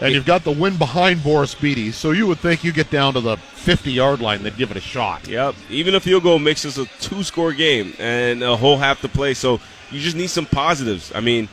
And 0.00 0.14
you've 0.14 0.26
got 0.26 0.44
the 0.44 0.50
win 0.50 0.78
behind 0.78 1.22
Boris 1.22 1.54
Bede, 1.54 1.92
so 1.92 2.10
you 2.12 2.26
would 2.26 2.38
think 2.38 2.64
you 2.64 2.72
get 2.72 2.90
down 2.90 3.14
to 3.14 3.20
the 3.20 3.36
50 3.36 3.92
yard 3.92 4.20
line, 4.20 4.42
they'd 4.42 4.56
give 4.56 4.70
it 4.70 4.76
a 4.76 4.80
shot. 4.80 5.28
Yep. 5.28 5.54
Even 5.68 5.94
a 5.94 6.00
field 6.00 6.22
goal 6.22 6.38
makes 6.38 6.62
this 6.62 6.78
a 6.78 6.86
two 7.00 7.22
score 7.22 7.52
game 7.52 7.92
and 7.98 8.42
a 8.42 8.56
whole 8.56 8.78
half 8.78 9.02
to 9.02 9.08
play. 9.08 9.34
So 9.34 9.60
you 9.90 10.00
just 10.00 10.16
need 10.16 10.28
some 10.28 10.46
positives. 10.46 11.12
I 11.14 11.20
mean, 11.20 11.48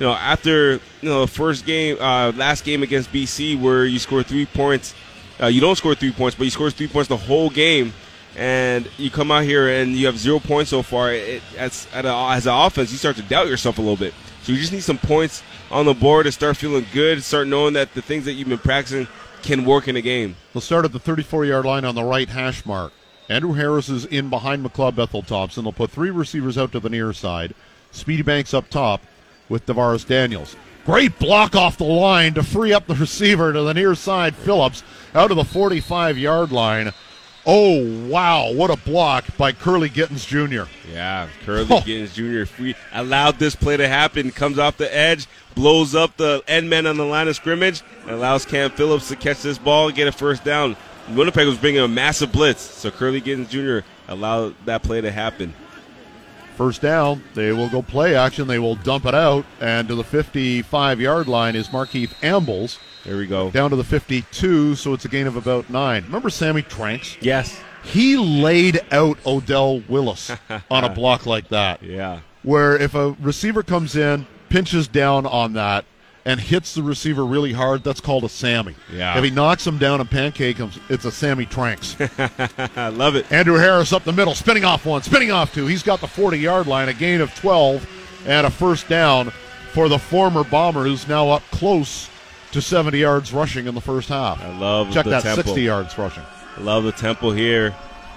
you 0.00 0.06
know, 0.06 0.12
after 0.12 0.72
you 0.72 1.08
know 1.08 1.20
the 1.20 1.32
first 1.32 1.64
game, 1.64 1.96
uh, 2.00 2.32
last 2.34 2.64
game 2.64 2.82
against 2.82 3.12
BC, 3.12 3.60
where 3.60 3.84
you 3.84 4.00
score 4.00 4.24
three 4.24 4.46
points, 4.46 4.94
uh, 5.40 5.46
you 5.46 5.60
don't 5.60 5.76
score 5.76 5.94
three 5.94 6.12
points, 6.12 6.36
but 6.36 6.44
you 6.44 6.50
score 6.50 6.70
three 6.70 6.88
points 6.88 7.08
the 7.08 7.16
whole 7.16 7.50
game, 7.50 7.92
and 8.36 8.88
you 8.98 9.10
come 9.10 9.30
out 9.30 9.44
here 9.44 9.68
and 9.68 9.92
you 9.92 10.06
have 10.06 10.18
zero 10.18 10.40
points 10.40 10.70
so 10.70 10.82
far. 10.82 11.12
It, 11.12 11.42
as 11.56 11.86
as 11.94 12.46
an 12.46 12.52
offense, 12.52 12.90
you 12.90 12.98
start 12.98 13.14
to 13.16 13.22
doubt 13.22 13.46
yourself 13.46 13.78
a 13.78 13.80
little 13.80 13.96
bit. 13.96 14.12
So 14.42 14.50
you 14.50 14.58
just 14.58 14.72
need 14.72 14.82
some 14.82 14.98
points 14.98 15.44
on 15.72 15.86
the 15.86 15.94
board 15.94 16.26
to 16.26 16.32
start 16.32 16.56
feeling 16.58 16.86
good, 16.92 17.24
start 17.24 17.48
knowing 17.48 17.72
that 17.72 17.94
the 17.94 18.02
things 18.02 18.26
that 18.26 18.34
you've 18.34 18.48
been 18.48 18.58
practicing 18.58 19.08
can 19.42 19.64
work 19.64 19.88
in 19.88 19.96
a 19.96 20.02
game. 20.02 20.36
They'll 20.52 20.60
start 20.60 20.84
at 20.84 20.92
the 20.92 20.98
34 20.98 21.46
yard 21.46 21.64
line 21.64 21.84
on 21.84 21.94
the 21.94 22.04
right 22.04 22.28
hash 22.28 22.64
mark. 22.64 22.92
Andrew 23.28 23.54
Harris 23.54 23.88
is 23.88 24.04
in 24.04 24.28
behind 24.28 24.64
McLeod 24.64 24.94
Bethel 24.94 25.22
Thompson. 25.22 25.64
They'll 25.64 25.72
put 25.72 25.90
three 25.90 26.10
receivers 26.10 26.58
out 26.58 26.72
to 26.72 26.80
the 26.80 26.90
near 26.90 27.12
side. 27.12 27.54
Speedy 27.90 28.22
Banks 28.22 28.52
up 28.52 28.68
top 28.68 29.00
with 29.48 29.66
DaVaris 29.66 30.06
Daniels. 30.06 30.56
Great 30.84 31.18
block 31.18 31.56
off 31.56 31.78
the 31.78 31.84
line 31.84 32.34
to 32.34 32.42
free 32.42 32.72
up 32.72 32.86
the 32.86 32.94
receiver 32.96 33.52
to 33.52 33.62
the 33.62 33.74
near 33.74 33.94
side. 33.94 34.36
Phillips 34.36 34.82
out 35.14 35.30
of 35.30 35.36
the 35.36 35.44
45 35.44 36.18
yard 36.18 36.52
line. 36.52 36.92
Oh, 37.44 38.06
wow. 38.08 38.52
What 38.52 38.70
a 38.70 38.76
block 38.76 39.24
by 39.36 39.52
Curly 39.52 39.88
Gittens 39.88 40.24
Jr. 40.24 40.64
Yeah, 40.92 41.28
Curly 41.44 41.66
Oh. 41.70 41.80
Gittens 41.80 42.14
Jr. 42.14 42.42
If 42.42 42.58
we 42.58 42.74
allowed 42.92 43.38
this 43.38 43.56
play 43.56 43.76
to 43.76 43.88
happen. 43.88 44.30
Comes 44.30 44.58
off 44.58 44.76
the 44.76 44.94
edge, 44.94 45.26
blows 45.56 45.94
up 45.94 46.16
the 46.16 46.42
end 46.46 46.70
man 46.70 46.86
on 46.86 46.96
the 46.96 47.04
line 47.04 47.26
of 47.28 47.34
scrimmage, 47.36 47.82
and 48.02 48.10
allows 48.12 48.44
Cam 48.44 48.70
Phillips 48.70 49.08
to 49.08 49.16
catch 49.16 49.42
this 49.42 49.58
ball 49.58 49.88
and 49.88 49.96
get 49.96 50.06
a 50.06 50.12
first 50.12 50.44
down. 50.44 50.76
Winnipeg 51.10 51.46
was 51.46 51.58
bringing 51.58 51.80
a 51.80 51.88
massive 51.88 52.30
blitz, 52.30 52.60
so 52.62 52.90
Curly 52.92 53.20
Gittens 53.20 53.48
Jr. 53.48 53.84
allowed 54.06 54.54
that 54.66 54.84
play 54.84 55.00
to 55.00 55.10
happen. 55.10 55.52
First 56.56 56.82
down, 56.82 57.22
they 57.34 57.52
will 57.52 57.68
go 57.68 57.82
play 57.82 58.14
action. 58.14 58.46
They 58.46 58.58
will 58.58 58.76
dump 58.76 59.06
it 59.06 59.14
out, 59.14 59.44
and 59.60 59.88
to 59.88 59.94
the 59.94 60.04
55 60.04 61.00
yard 61.00 61.26
line 61.28 61.56
is 61.56 61.68
Markeith 61.68 62.12
Ambles. 62.22 62.78
There 63.04 63.16
we 63.16 63.26
go. 63.26 63.50
down 63.50 63.70
to 63.70 63.76
the 63.76 63.82
52, 63.84 64.74
so 64.76 64.92
it's 64.92 65.04
a 65.04 65.08
gain 65.08 65.26
of 65.26 65.34
about 65.36 65.68
nine. 65.70 66.04
Remember 66.04 66.30
Sammy 66.30 66.62
Tranks? 66.62 67.16
Yes. 67.20 67.58
He 67.82 68.16
laid 68.16 68.80
out 68.92 69.18
Odell 69.26 69.80
Willis 69.88 70.30
on 70.70 70.84
a 70.84 70.88
block 70.88 71.26
like 71.26 71.48
that, 71.48 71.82
Yeah. 71.82 72.20
where 72.44 72.76
if 72.76 72.94
a 72.94 73.10
receiver 73.20 73.62
comes 73.64 73.96
in, 73.96 74.26
pinches 74.50 74.86
down 74.86 75.26
on 75.26 75.54
that, 75.54 75.84
and 76.24 76.38
hits 76.40 76.74
the 76.74 76.82
receiver 76.82 77.24
really 77.24 77.52
hard, 77.52 77.82
that's 77.82 78.00
called 78.00 78.24
a 78.24 78.28
Sammy. 78.28 78.74
Yeah. 78.92 79.16
If 79.18 79.24
he 79.24 79.30
knocks 79.30 79.66
him 79.66 79.78
down 79.78 80.00
and 80.00 80.10
pancake 80.10 80.56
him, 80.56 80.70
it's 80.88 81.04
a 81.04 81.10
Sammy 81.10 81.46
Tranks. 81.46 81.96
I 82.76 82.88
love 82.88 83.16
it. 83.16 83.30
Andrew 83.32 83.56
Harris 83.56 83.92
up 83.92 84.04
the 84.04 84.12
middle, 84.12 84.34
spinning 84.34 84.64
off 84.64 84.86
one, 84.86 85.02
spinning 85.02 85.30
off 85.32 85.52
two. 85.52 85.66
He's 85.66 85.82
got 85.82 86.00
the 86.00 86.06
40 86.06 86.38
yard 86.38 86.66
line, 86.66 86.88
a 86.88 86.94
gain 86.94 87.20
of 87.20 87.34
12. 87.34 88.24
and 88.26 88.46
a 88.46 88.50
first 88.50 88.88
down 88.88 89.30
for 89.72 89.88
the 89.88 89.98
former 89.98 90.44
Bomber, 90.44 90.84
who's 90.84 91.08
now 91.08 91.30
up 91.30 91.42
close 91.50 92.08
to 92.52 92.60
70 92.62 92.98
yards 92.98 93.32
rushing 93.32 93.66
in 93.66 93.74
the 93.74 93.80
first 93.80 94.08
half. 94.08 94.40
I 94.42 94.56
love 94.56 94.92
Check 94.92 95.04
the 95.04 95.10
that, 95.10 95.22
tempo. 95.22 95.42
60 95.42 95.62
yards 95.62 95.98
rushing. 95.98 96.22
I 96.56 96.60
love 96.60 96.84
the 96.84 96.92
tempo 96.92 97.30
here. 97.32 97.74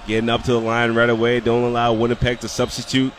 Getting 0.08 0.30
up 0.30 0.44
to 0.44 0.52
the 0.52 0.60
line 0.60 0.94
right 0.94 1.10
away. 1.10 1.40
Don't 1.40 1.64
allow 1.64 1.94
Winnipeg 1.94 2.40
to 2.42 2.48
substitute. 2.50 3.14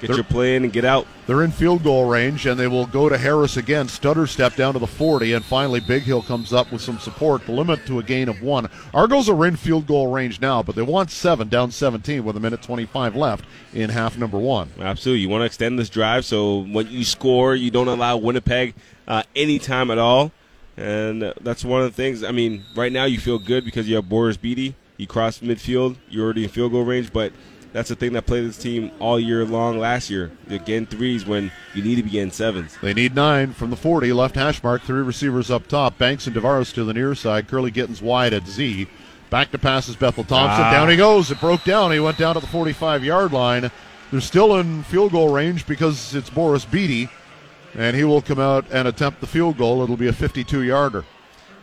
Get 0.00 0.08
They're- 0.08 0.16
your 0.16 0.24
play 0.24 0.54
in 0.56 0.64
and 0.64 0.72
get 0.72 0.84
out. 0.84 1.06
They're 1.26 1.42
in 1.42 1.50
field 1.50 1.82
goal 1.82 2.08
range, 2.08 2.46
and 2.46 2.58
they 2.58 2.68
will 2.68 2.86
go 2.86 3.08
to 3.08 3.18
Harris 3.18 3.56
again. 3.56 3.88
Stutter 3.88 4.26
step 4.26 4.54
down 4.54 4.74
to 4.74 4.78
the 4.78 4.86
40, 4.86 5.32
and 5.32 5.44
finally 5.44 5.80
Bighill 5.80 6.24
comes 6.26 6.52
up 6.52 6.70
with 6.70 6.80
some 6.80 6.98
support 6.98 7.44
to 7.46 7.52
limit 7.52 7.84
to 7.86 7.98
a 7.98 8.02
gain 8.02 8.28
of 8.28 8.40
one. 8.40 8.68
Argos 8.94 9.28
are 9.28 9.46
in 9.46 9.56
field 9.56 9.86
goal 9.86 10.06
range 10.06 10.40
now, 10.40 10.62
but 10.62 10.76
they 10.76 10.82
want 10.82 11.10
seven, 11.10 11.48
down 11.48 11.70
17 11.70 12.24
with 12.24 12.36
a 12.36 12.40
minute 12.40 12.62
25 12.62 13.16
left 13.16 13.44
in 13.74 13.90
half 13.90 14.16
number 14.16 14.38
one. 14.38 14.70
Absolutely. 14.80 15.20
You 15.22 15.28
want 15.28 15.42
to 15.42 15.46
extend 15.46 15.78
this 15.78 15.90
drive 15.90 16.24
so 16.24 16.60
when 16.60 16.86
you 16.88 17.04
score, 17.04 17.54
you 17.54 17.70
don't 17.70 17.88
allow 17.88 18.16
Winnipeg 18.16 18.74
uh, 19.08 19.22
any 19.34 19.58
time 19.58 19.90
at 19.90 19.98
all. 19.98 20.32
And 20.76 21.34
that's 21.40 21.64
one 21.64 21.82
of 21.82 21.88
the 21.88 21.94
things. 21.94 22.22
I 22.22 22.30
mean, 22.30 22.62
right 22.76 22.92
now 22.92 23.04
you 23.04 23.18
feel 23.18 23.40
good 23.40 23.64
because 23.64 23.88
you 23.88 23.96
have 23.96 24.08
Boris 24.08 24.36
Bede. 24.36 24.76
You 24.96 25.06
cross 25.08 25.40
midfield. 25.40 25.96
You're 26.08 26.24
already 26.24 26.44
in 26.44 26.50
field 26.50 26.70
goal 26.70 26.84
range. 26.84 27.12
But 27.12 27.32
that's 27.72 27.88
the 27.88 27.94
thing 27.94 28.12
that 28.14 28.26
played 28.26 28.46
this 28.46 28.58
team 28.58 28.90
all 28.98 29.20
year 29.20 29.44
long 29.44 29.78
last 29.78 30.10
year. 30.10 30.30
You're 30.48 30.58
getting 30.58 30.86
threes 30.86 31.26
when 31.26 31.52
you 31.74 31.82
need 31.82 31.96
to 31.96 32.02
be 32.02 32.10
getting 32.10 32.30
sevens. 32.30 32.76
They 32.80 32.94
need 32.94 33.14
nine 33.14 33.52
from 33.52 33.70
the 33.70 33.76
40, 33.76 34.12
left 34.12 34.34
hash 34.34 34.62
mark, 34.62 34.82
three 34.82 35.02
receivers 35.02 35.50
up 35.50 35.66
top. 35.66 35.98
Banks 35.98 36.26
and 36.26 36.34
DaVaris 36.34 36.72
to 36.74 36.84
the 36.84 36.94
near 36.94 37.14
side. 37.14 37.48
Curly 37.48 37.70
Gittens 37.70 38.00
wide 38.02 38.32
at 38.32 38.46
Z. 38.46 38.88
Back 39.30 39.50
to 39.50 39.58
passes 39.58 39.96
Bethel 39.96 40.24
Thompson. 40.24 40.64
Ah. 40.64 40.72
Down 40.72 40.88
he 40.88 40.96
goes. 40.96 41.30
It 41.30 41.40
broke 41.40 41.62
down. 41.64 41.92
He 41.92 42.00
went 42.00 42.16
down 42.16 42.34
to 42.34 42.40
the 42.40 42.46
45 42.46 43.04
yard 43.04 43.32
line. 43.32 43.70
They're 44.10 44.20
still 44.20 44.56
in 44.56 44.82
field 44.84 45.12
goal 45.12 45.28
range 45.28 45.66
because 45.66 46.14
it's 46.14 46.30
Boris 46.30 46.64
Bede, 46.64 47.10
and 47.74 47.94
he 47.94 48.04
will 48.04 48.22
come 48.22 48.40
out 48.40 48.64
and 48.70 48.88
attempt 48.88 49.20
the 49.20 49.26
field 49.26 49.58
goal. 49.58 49.82
It'll 49.82 49.98
be 49.98 50.08
a 50.08 50.14
52 50.14 50.62
yarder. 50.62 51.04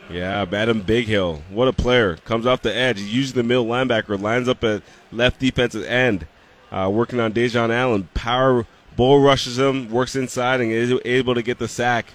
Yeah, 0.09 0.45
Adam 0.51 0.83
Bighill. 0.83 1.41
What 1.49 1.67
a 1.67 1.73
player. 1.73 2.17
Comes 2.17 2.45
off 2.45 2.61
the 2.61 2.75
edge. 2.75 2.99
He's 2.99 3.13
using 3.13 3.35
the 3.35 3.43
middle 3.43 3.65
linebacker. 3.65 4.19
Lines 4.19 4.47
up 4.47 4.63
at 4.63 4.83
left 5.11 5.39
defensive 5.39 5.83
end. 5.85 6.27
Uh, 6.71 6.89
working 6.93 7.19
on 7.19 7.33
Dejon 7.33 7.71
Allen. 7.71 8.09
Power 8.13 8.65
bull 8.95 9.21
rushes 9.21 9.57
him. 9.57 9.89
Works 9.89 10.15
inside 10.15 10.61
and 10.61 10.71
is 10.71 10.93
able 11.05 11.33
to 11.35 11.41
get 11.41 11.57
the 11.57 11.67
sack. 11.67 12.07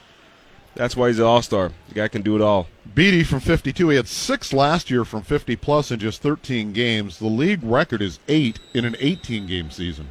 That's 0.74 0.96
why 0.96 1.08
he's 1.08 1.18
an 1.18 1.24
all 1.24 1.42
star. 1.42 1.72
The 1.88 1.94
guy 1.94 2.08
can 2.08 2.22
do 2.22 2.36
it 2.36 2.42
all. 2.42 2.68
Bede 2.94 3.26
from 3.26 3.40
52. 3.40 3.88
He 3.88 3.96
had 3.96 4.08
six 4.08 4.52
last 4.52 4.90
year 4.90 5.04
from 5.04 5.22
50 5.22 5.56
plus 5.56 5.90
in 5.90 5.98
just 5.98 6.22
13 6.22 6.72
games. 6.72 7.18
The 7.18 7.26
league 7.26 7.62
record 7.62 8.02
is 8.02 8.20
eight 8.28 8.60
in 8.72 8.84
an 8.84 8.96
18 9.00 9.46
game 9.46 9.70
season. 9.70 10.10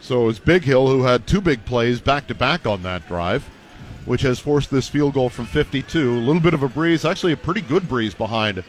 So 0.00 0.28
it's 0.28 0.38
Bighill 0.38 0.88
who 0.88 1.02
had 1.02 1.26
two 1.26 1.40
big 1.40 1.64
plays 1.64 2.00
back 2.00 2.26
to 2.28 2.34
back 2.34 2.66
on 2.66 2.82
that 2.82 3.06
drive, 3.08 3.48
which 4.08 4.22
has 4.22 4.38
forced 4.38 4.70
this 4.70 4.88
field 4.88 5.12
goal 5.12 5.28
from 5.28 5.44
52. 5.44 6.14
A 6.14 6.18
little 6.18 6.40
bit 6.40 6.54
of 6.54 6.62
a 6.62 6.68
breeze, 6.68 7.04
actually 7.04 7.32
a 7.32 7.36
pretty 7.36 7.60
good 7.60 7.86
breeze 7.86 8.14
behind 8.14 8.64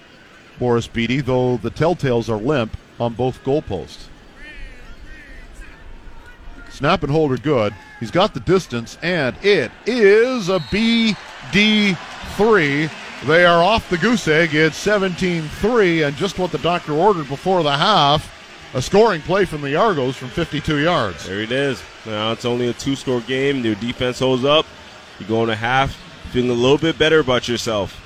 Boris 0.60 0.86
Bede, 0.86 1.26
though 1.26 1.56
the 1.56 1.72
telltales 1.72 2.28
are 2.28 2.36
limp 2.36 2.76
on 3.00 3.14
both 3.14 3.42
goalposts. 3.46 4.08
Snap 6.70 7.04
and 7.04 7.12
hold 7.12 7.32
are 7.32 7.38
good. 7.38 7.74
He's 8.02 8.12
got 8.12 8.34
the 8.34 8.42
distance, 8.42 8.98
and 9.02 9.34
it 9.42 9.72
is 9.86 10.50
a 10.50 10.60
BD3. 10.60 11.96
They 13.26 13.46
are 13.46 13.64
off 13.64 13.90
the 13.90 13.98
goose 13.98 14.28
egg. 14.28 14.54
It's 14.54 14.76
17 14.76 15.44
3, 15.44 16.04
and 16.04 16.18
just 16.18 16.38
what 16.38 16.52
the 16.52 16.58
doctor 16.58 16.92
ordered 16.92 17.30
before 17.30 17.64
the 17.64 17.78
half. 17.78 18.36
A 18.74 18.82
scoring 18.82 19.22
play 19.22 19.46
from 19.46 19.62
the 19.62 19.76
Argos 19.76 20.18
from 20.18 20.28
52 20.30 20.80
yards. 20.80 21.26
There 21.26 21.40
it 21.40 21.52
is. 21.52 21.82
Now 22.06 22.34
it's 22.34 22.46
only 22.46 22.68
a 22.68 22.74
two 22.74 22.96
score 22.96 23.22
game. 23.22 23.64
Your 23.64 23.76
defense 23.76 24.20
holds 24.20 24.44
up. 24.46 24.66
You 25.20 25.26
go 25.26 25.44
in 25.44 25.50
a 25.50 25.56
half, 25.56 25.96
feeling 26.32 26.50
a 26.50 26.54
little 26.54 26.78
bit 26.78 26.98
better 26.98 27.20
about 27.20 27.48
yourself. 27.48 28.06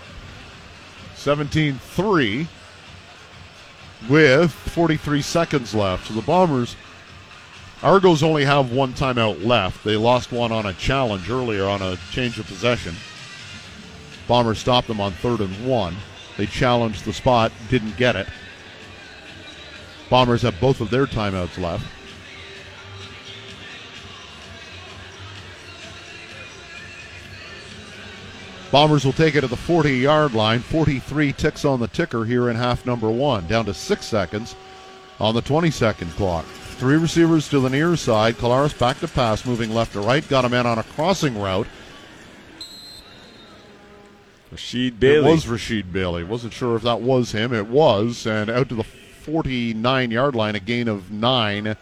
17 1.15 1.75
3 1.75 2.47
with 4.09 4.51
43 4.51 5.21
seconds 5.21 5.73
left. 5.73 6.07
So 6.07 6.13
the 6.13 6.21
Bombers, 6.21 6.75
Argos 7.81 8.23
only 8.23 8.45
have 8.45 8.71
one 8.71 8.93
timeout 8.93 9.45
left. 9.45 9.83
They 9.83 9.95
lost 9.95 10.31
one 10.31 10.51
on 10.51 10.65
a 10.65 10.73
challenge 10.73 11.29
earlier 11.29 11.65
on 11.65 11.81
a 11.81 11.97
change 12.11 12.39
of 12.39 12.47
possession. 12.47 12.95
Bombers 14.27 14.59
stopped 14.59 14.87
them 14.87 15.01
on 15.01 15.11
third 15.11 15.41
and 15.41 15.67
one. 15.67 15.95
They 16.37 16.45
challenged 16.45 17.05
the 17.05 17.13
spot, 17.13 17.51
didn't 17.69 17.97
get 17.97 18.15
it. 18.15 18.27
Bombers 20.09 20.41
have 20.41 20.59
both 20.59 20.81
of 20.81 20.89
their 20.89 21.05
timeouts 21.05 21.57
left. 21.61 21.85
Bombers 28.73 29.05
will 29.05 29.13
take 29.13 29.35
it 29.35 29.41
to 29.41 29.47
the 29.47 29.55
40 29.55 29.97
yard 29.97 30.33
line. 30.33 30.59
43 30.59 31.31
ticks 31.33 31.63
on 31.63 31.79
the 31.79 31.87
ticker 31.87 32.25
here 32.25 32.49
in 32.49 32.55
half 32.55 32.87
number 32.87 33.11
one, 33.11 33.45
down 33.45 33.65
to 33.65 33.73
six 33.73 34.03
seconds 34.07 34.55
on 35.19 35.35
the 35.35 35.43
20 35.43 35.69
second 35.69 36.09
clock. 36.13 36.43
Three 36.79 36.97
receivers 36.97 37.47
to 37.49 37.59
the 37.59 37.69
near 37.69 37.95
side. 37.95 38.33
Collaros 38.33 38.77
back 38.79 38.99
to 39.01 39.07
pass, 39.07 39.45
moving 39.45 39.75
left 39.75 39.93
to 39.93 39.99
right. 39.99 40.27
Got 40.27 40.45
a 40.45 40.49
man 40.49 40.65
on 40.65 40.79
a 40.79 40.83
crossing 40.83 41.39
route. 41.39 41.67
Rasheed 44.51 44.99
Bailey. 44.99 45.29
It 45.29 45.31
was 45.31 45.45
Rasheed 45.45 45.91
Bailey. 45.93 46.23
Wasn't 46.23 46.51
sure 46.51 46.75
if 46.75 46.81
that 46.81 46.99
was 46.99 47.31
him. 47.31 47.53
It 47.53 47.67
was. 47.67 48.25
And 48.25 48.49
out 48.49 48.69
to 48.69 48.75
the 48.75 48.83
49 48.83 50.09
yard 50.09 50.33
line, 50.33 50.55
a 50.55 50.59
gain 50.59 50.87
of 50.87 51.11
nine. 51.11 51.77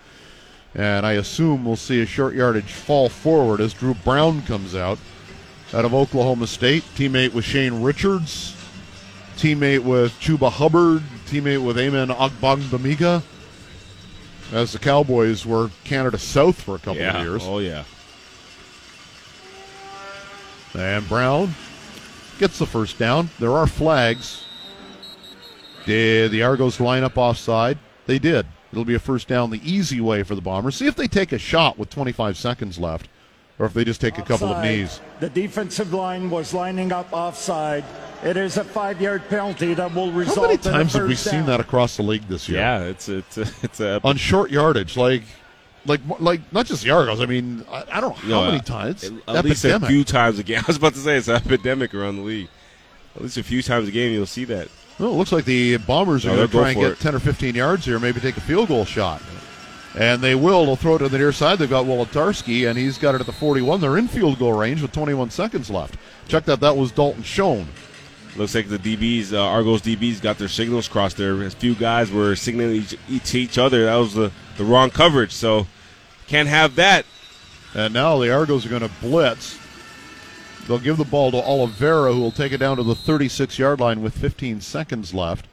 And 0.75 1.06
I 1.06 1.13
assume 1.13 1.63
we'll 1.63 1.77
see 1.77 2.01
a 2.01 2.06
short 2.06 2.36
yardage 2.36 2.73
fall 2.73 3.08
forward 3.08 3.62
as 3.62 3.73
Drew 3.73 3.93
Brown 3.93 4.41
comes 4.41 4.75
out 4.75 4.99
out 5.73 5.86
of 5.86 5.93
Oklahoma 5.93 6.47
State. 6.47 6.84
Teammate 6.95 7.34
with 7.34 7.45
Shane 7.45 7.81
Richards. 7.81 8.55
Teammate 9.38 9.84
with 9.84 10.12
Chuba 10.19 10.51
Hubbard. 10.51 11.03
Teammate 11.27 11.63
with 11.65 11.77
Amen 11.77 12.10
Ogbongbemiga. 12.10 13.23
As 14.51 14.73
the 14.73 14.79
Cowboys 14.79 15.45
were 15.45 15.71
Canada 15.84 16.17
South 16.17 16.62
for 16.62 16.75
a 16.75 16.79
couple 16.79 17.01
yeah. 17.01 17.17
of 17.17 17.25
years. 17.25 17.41
Oh, 17.45 17.60
yeah. 17.60 17.84
And 20.73 21.07
Brown 21.07 21.53
gets 22.39 22.60
the 22.60 22.65
first 22.65 22.97
down. 22.97 23.29
There 23.39 23.51
are 23.51 23.67
flags. 23.67 24.43
Did 25.86 26.31
the 26.31 26.43
Argos 26.43 26.79
line 26.79 27.03
up 27.03 27.17
offside? 27.17 27.77
They 28.05 28.19
did. 28.19 28.45
It'll 28.71 28.86
be 28.86 28.95
a 28.95 28.99
first 28.99 29.27
down 29.27 29.49
the 29.49 29.62
easy 29.69 29.99
way 29.99 30.23
for 30.23 30.36
the 30.36 30.41
Bombers. 30.41 30.75
See 30.75 30.88
if 30.88 30.95
they 30.95 31.07
take 31.07 31.31
a 31.31 31.38
shot 31.38 31.77
with 31.77 31.89
25 31.89 32.38
seconds 32.38 32.79
left, 32.79 33.10
or 33.60 33.66
if 33.66 33.74
they 33.74 33.84
just 33.84 34.02
take 34.02 34.18
a 34.18 34.22
couple 34.24 34.48
of 34.48 34.64
knees. 34.64 35.00
The 35.20 35.30
defensive 35.30 35.94
line 35.94 36.30
was 36.30 36.54
lining 36.54 36.92
up 36.92 37.12
offside. 37.14 37.84
It 38.24 38.38
is 38.38 38.58
a 38.58 38.64
five-yard 38.64 39.24
penalty 39.30 39.74
that 39.74 39.94
will 39.96 40.12
result 40.12 40.38
How 40.38 40.42
many 40.44 40.54
in 40.54 40.60
a 40.60 40.64
times 40.64 40.94
have 40.94 41.04
we 41.04 41.10
first 41.16 41.24
seen 41.24 41.40
down. 41.42 41.46
that 41.48 41.60
across 41.60 41.98
the 41.98 42.04
league 42.04 42.28
this 42.28 42.48
year? 42.48 42.60
Yeah, 42.60 42.82
it's 42.84 43.10
it's 43.10 43.38
it's 43.64 43.80
a 43.80 44.00
On 44.04 44.16
short 44.16 44.52
yardage, 44.52 44.96
like, 44.96 45.24
like, 45.88 46.02
like 46.20 46.42
not 46.54 46.68
just 46.68 46.84
the 46.84 46.92
Argos. 46.92 47.20
I 47.20 47.26
mean, 47.26 47.66
I, 47.72 47.84
I 47.94 48.02
don't 48.02 48.16
know 48.28 48.36
how 48.36 48.42
No, 48.42 48.46
many 48.52 48.60
uh, 48.60 48.64
times. 48.64 49.04
At, 49.04 49.12
It's 49.14 49.28
at 49.28 49.46
least 49.46 49.66
a 49.66 49.80
few 49.80 50.04
times 50.04 50.38
a 50.38 50.44
game. 50.44 50.60
I 50.64 50.64
was 50.68 50.78
about 50.78 50.94
to 50.94 51.00
say 51.00 51.18
it's 51.18 51.28
an 51.28 51.36
epidemic 51.36 51.96
around 51.96 52.18
the 52.18 52.22
league. 52.24 52.48
At 53.16 53.24
least 53.24 53.38
a 53.38 53.44
few 53.44 53.62
times 53.64 53.88
a 53.88 53.92
game 53.92 54.14
you'll 54.14 54.26
see 54.28 54.46
that. 54.46 54.68
Well, 55.00 55.10
it 55.14 55.16
looks 55.16 55.32
like 55.32 55.46
the 55.46 55.78
Bombers 55.78 56.24
are 56.26 56.30
No, 56.30 56.36
going 56.36 56.48
to 56.48 56.54
try 56.58 56.70
and 56.70 56.80
get 56.80 56.92
it. 56.92 57.00
10 57.00 57.16
or 57.16 57.20
15 57.20 57.56
yards 57.56 57.86
here, 57.86 57.98
maybe 58.00 58.20
take 58.20 58.38
a 58.38 58.42
field 58.42 58.68
goal 58.68 58.86
shot. 58.86 59.22
And 59.97 60.21
they 60.21 60.36
will. 60.36 60.65
They'll 60.65 60.75
throw 60.77 60.95
it 60.95 60.99
to 60.99 61.10
the 61.10 61.17
near 61.17 61.34
side. 61.34 61.60
They've 61.60 61.69
got 61.69 61.86
Wolitarsky, 61.86 62.69
and 62.69 62.77
he's 62.77 62.97
got 62.97 63.13
it 63.13 63.21
at 63.21 63.27
the 63.27 63.34
41. 63.34 63.82
They're 63.82 63.97
in 63.97 64.08
field 64.08 64.39
goal 64.39 64.54
range 64.54 64.82
with 64.82 64.93
21 64.93 65.32
seconds 65.32 65.69
left. 65.69 65.97
Check 66.27 66.45
that. 66.45 66.62
That 66.62 66.77
was 66.77 66.91
Dalton 66.91 67.23
Schoen. 67.23 67.67
Looks 68.38 68.56
like 68.56 68.69
the 68.69 68.80
DBs, 68.80 69.34
uh, 69.34 69.41
Argos 69.41 69.82
DBs, 69.82 70.21
got 70.21 70.38
their 70.38 70.47
signals 70.47 70.88
crossed 70.88 71.17
there. 71.17 71.43
A 71.43 71.49
few 71.49 71.75
guys 71.75 72.10
were 72.10 72.34
signaling 72.38 72.77
each, 72.77 72.97
each, 73.10 73.36
each 73.36 73.58
other. 73.58 73.86
That 73.86 73.97
was 73.97 74.13
the, 74.13 74.32
the 74.58 74.63
wrong 74.63 74.89
coverage, 74.89 75.34
so 75.34 75.67
can't 76.27 76.47
have 76.47 76.75
that. 76.75 77.06
And 77.73 77.93
now 77.93 78.17
the 78.19 78.34
Argos 78.34 78.65
are 78.65 78.69
going 78.69 78.84
to 78.84 78.91
blitz. 79.01 79.60
They'll 80.65 80.80
give 80.80 80.95
the 80.95 81.04
ball 81.04 81.32
to 81.32 81.38
Oliveira, 81.38 82.13
who 82.13 82.21
will 82.21 82.32
take 82.32 82.54
it 82.54 82.60
down 82.60 82.77
to 82.77 82.84
the 82.84 82.95
36 82.95 83.60
yard 83.60 83.82
line 83.82 84.01
with 84.01 84.17
15 84.17 84.62
seconds 84.62 85.13
left. 85.13 85.47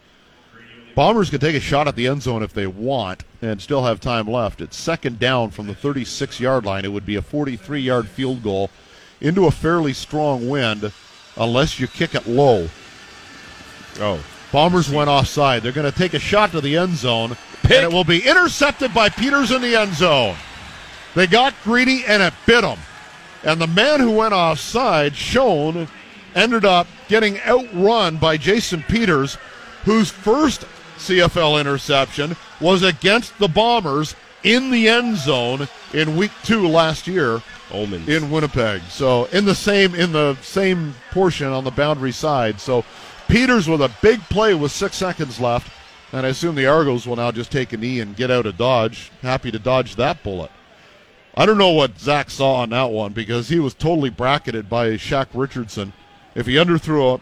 Bombers 0.99 1.31
can 1.31 1.39
take 1.39 1.55
a 1.55 1.61
shot 1.61 1.87
at 1.87 1.95
the 1.95 2.09
end 2.09 2.23
zone 2.23 2.43
if 2.43 2.53
they 2.53 2.67
want 2.67 3.23
and 3.41 3.63
still 3.63 3.85
have 3.85 4.01
time 4.01 4.27
left. 4.27 4.61
It's 4.61 4.77
second 4.77 5.21
down 5.21 5.53
from 5.53 5.69
the 5.69 5.75
36 5.77 6.41
yard 6.41 6.67
line. 6.67 6.85
It 6.85 6.91
would 6.91 7.07
be 7.07 7.15
a 7.15 7.23
43 7.23 7.81
yard 7.81 8.09
field 8.09 8.43
goal 8.43 8.69
into 9.21 9.47
a 9.47 9.53
fairly 9.53 9.93
strong 9.93 10.49
wind 10.49 10.91
unless 11.37 11.79
you 11.79 11.87
kick 11.87 12.17
it 12.17 12.27
low. 12.27 12.69
Oh, 14.01 14.19
Bombers 14.51 14.91
went 14.91 15.09
offside. 15.09 15.63
They're 15.63 15.71
going 15.71 15.89
to 15.89 15.97
take 15.97 16.15
a 16.15 16.19
shot 16.19 16.51
to 16.51 16.61
the 16.61 16.77
end 16.77 16.97
zone, 16.97 17.37
Pick. 17.63 17.77
and 17.77 17.85
it 17.85 17.93
will 17.93 18.03
be 18.03 18.27
intercepted 18.27 18.93
by 18.93 19.09
Peters 19.09 19.53
in 19.53 19.63
the 19.63 19.77
end 19.77 19.95
zone. 19.95 20.35
They 21.15 21.29
got 21.29 21.55
greedy, 21.63 22.07
and 22.09 22.21
it 22.25 22.35
bit 22.45 22.63
them. 22.63 22.81
And 23.45 23.61
the 23.61 23.69
man 23.69 24.01
who 24.01 24.11
went 24.11 24.35
offside, 24.35 25.15
Schoen, 25.15 25.87
ended 26.35 26.65
up 26.65 26.89
getting 27.07 27.39
outrun 27.43 28.17
by 28.17 28.37
Jason 28.37 28.83
Peters, 28.83 29.37
whose 29.85 30.11
first 30.11 30.65
CFL 30.99 31.61
interception 31.61 32.37
was 32.61 32.83
against 32.83 33.39
the 33.39 33.49
Bombers 33.49 34.15
in 34.45 34.71
the 34.71 34.89
end 34.89 35.17
zone 35.17 35.69
in 35.93 36.17
week 36.17 36.31
two 36.45 36.69
last 36.69 37.07
year 37.07 37.43
Omens. 37.73 38.09
in 38.09 38.31
Winnipeg. 38.31 38.83
So 38.89 39.27
in 39.27 39.45
the 39.45 39.55
same 39.55 39.95
in 39.95 40.13
the 40.13 40.37
same 40.43 40.95
portion 41.11 41.49
on 41.49 41.65
the 41.65 41.71
boundary 41.71 42.13
side. 42.13 42.61
So 42.61 42.85
Peters 43.29 43.69
with 43.69 43.83
a 43.83 43.93
big 44.01 44.21
play 44.23 44.55
with 44.55 44.73
six 44.73 44.97
seconds 44.97 45.39
left, 45.39 45.71
and 46.13 46.25
I 46.25 46.31
assume 46.31 46.55
the 46.55 46.67
Argos 46.67 47.07
will 47.07 47.17
now 47.17 47.31
just 47.31 47.53
take 47.53 47.73
a 47.73 47.77
knee 47.77 48.01
and 48.01 48.17
get 48.17 48.31
out 48.31 48.47
of 48.47 48.57
dodge. 48.57 49.13
Happy 49.21 49.51
to 49.51 49.59
dodge 49.59 49.97
that 49.97 50.23
bullet. 50.23 50.51
I 51.37 51.45
don't 51.47 51.59
know 51.59 51.73
what 51.73 51.99
Zach 52.01 52.31
saw 52.31 52.55
on 52.55 52.71
that 52.71 52.91
one 52.91 53.13
because 53.13 53.49
he 53.49 53.61
was 53.61 53.75
totally 53.75 54.11
bracketed 54.11 54.69
by 54.69 54.93
Shaq 54.93 55.29
Richardson. 55.35 55.93
If 56.35 56.47
he 56.47 56.55
underthrew 56.55 57.21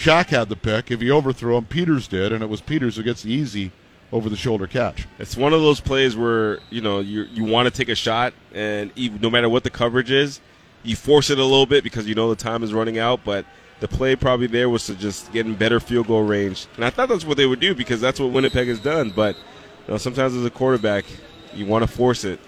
Shaq 0.00 0.28
had 0.28 0.48
the 0.48 0.56
pick. 0.56 0.90
If 0.90 1.02
he 1.02 1.10
overthrew 1.10 1.58
him, 1.58 1.66
Peters 1.66 2.08
did, 2.08 2.32
and 2.32 2.42
it 2.42 2.48
was 2.48 2.62
Peters 2.62 2.96
who 2.96 3.02
gets 3.02 3.22
the 3.22 3.30
easy 3.30 3.70
over 4.10 4.30
the 4.30 4.36
shoulder 4.36 4.66
catch. 4.66 5.06
It's 5.18 5.36
one 5.36 5.52
of 5.52 5.60
those 5.60 5.78
plays 5.78 6.16
where 6.16 6.60
you 6.70 6.80
know 6.80 7.00
you 7.00 7.24
you 7.24 7.44
want 7.44 7.66
to 7.66 7.70
take 7.70 7.90
a 7.90 7.94
shot, 7.94 8.32
and 8.54 8.90
even, 8.96 9.20
no 9.20 9.28
matter 9.28 9.50
what 9.50 9.62
the 9.62 9.68
coverage 9.68 10.10
is, 10.10 10.40
you 10.84 10.96
force 10.96 11.28
it 11.28 11.38
a 11.38 11.44
little 11.44 11.66
bit 11.66 11.84
because 11.84 12.08
you 12.08 12.14
know 12.14 12.30
the 12.30 12.42
time 12.42 12.62
is 12.62 12.72
running 12.72 12.98
out. 12.98 13.20
But 13.26 13.44
the 13.80 13.88
play 13.88 14.16
probably 14.16 14.46
there 14.46 14.70
was 14.70 14.86
to 14.86 14.94
just 14.94 15.30
get 15.34 15.44
in 15.44 15.54
better 15.54 15.78
field 15.80 16.06
goal 16.06 16.22
range, 16.22 16.66
and 16.76 16.84
I 16.86 16.88
thought 16.88 17.10
that's 17.10 17.26
what 17.26 17.36
they 17.36 17.46
would 17.46 17.60
do 17.60 17.74
because 17.74 18.00
that's 18.00 18.18
what 18.18 18.32
Winnipeg 18.32 18.68
has 18.68 18.80
done. 18.80 19.10
But 19.10 19.36
you 19.36 19.92
know, 19.92 19.98
sometimes 19.98 20.34
as 20.34 20.46
a 20.46 20.50
quarterback, 20.50 21.04
you 21.52 21.66
want 21.66 21.82
to 21.82 21.86
force 21.86 22.24
it. 22.24 22.40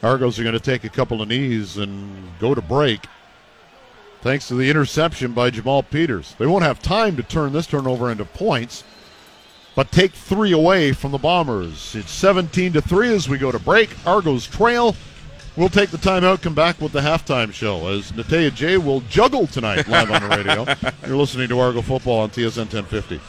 Argos 0.00 0.38
are 0.38 0.44
going 0.44 0.52
to 0.52 0.60
take 0.60 0.84
a 0.84 0.88
couple 0.88 1.20
of 1.20 1.28
knees 1.28 1.76
and 1.76 2.28
go 2.38 2.54
to 2.54 2.62
break. 2.62 3.00
Thanks 4.24 4.48
to 4.48 4.54
the 4.54 4.70
interception 4.70 5.32
by 5.32 5.50
Jamal 5.50 5.82
Peters. 5.82 6.34
They 6.38 6.46
won't 6.46 6.64
have 6.64 6.80
time 6.80 7.14
to 7.16 7.22
turn 7.22 7.52
this 7.52 7.66
turnover 7.66 8.10
into 8.10 8.24
points, 8.24 8.82
but 9.74 9.92
take 9.92 10.12
three 10.12 10.52
away 10.52 10.92
from 10.92 11.12
the 11.12 11.18
Bombers. 11.18 11.94
It's 11.94 12.10
17 12.10 12.72
to 12.72 12.80
3 12.80 13.12
as 13.12 13.28
we 13.28 13.36
go 13.36 13.52
to 13.52 13.58
break. 13.58 13.90
Argos 14.06 14.46
trail. 14.46 14.96
We'll 15.56 15.68
take 15.68 15.90
the 15.90 15.98
timeout, 15.98 16.40
come 16.40 16.54
back 16.54 16.80
with 16.80 16.92
the 16.92 17.02
halftime 17.02 17.52
show 17.52 17.86
as 17.88 18.12
Natea 18.12 18.54
J 18.54 18.78
will 18.78 19.02
juggle 19.10 19.46
tonight 19.46 19.86
live 19.88 20.10
on 20.10 20.22
the 20.22 20.34
radio. 20.34 20.64
You're 21.06 21.18
listening 21.18 21.48
to 21.48 21.60
Argo 21.60 21.82
Football 21.82 22.20
on 22.20 22.30
TSN 22.30 22.72
1050. 22.72 23.20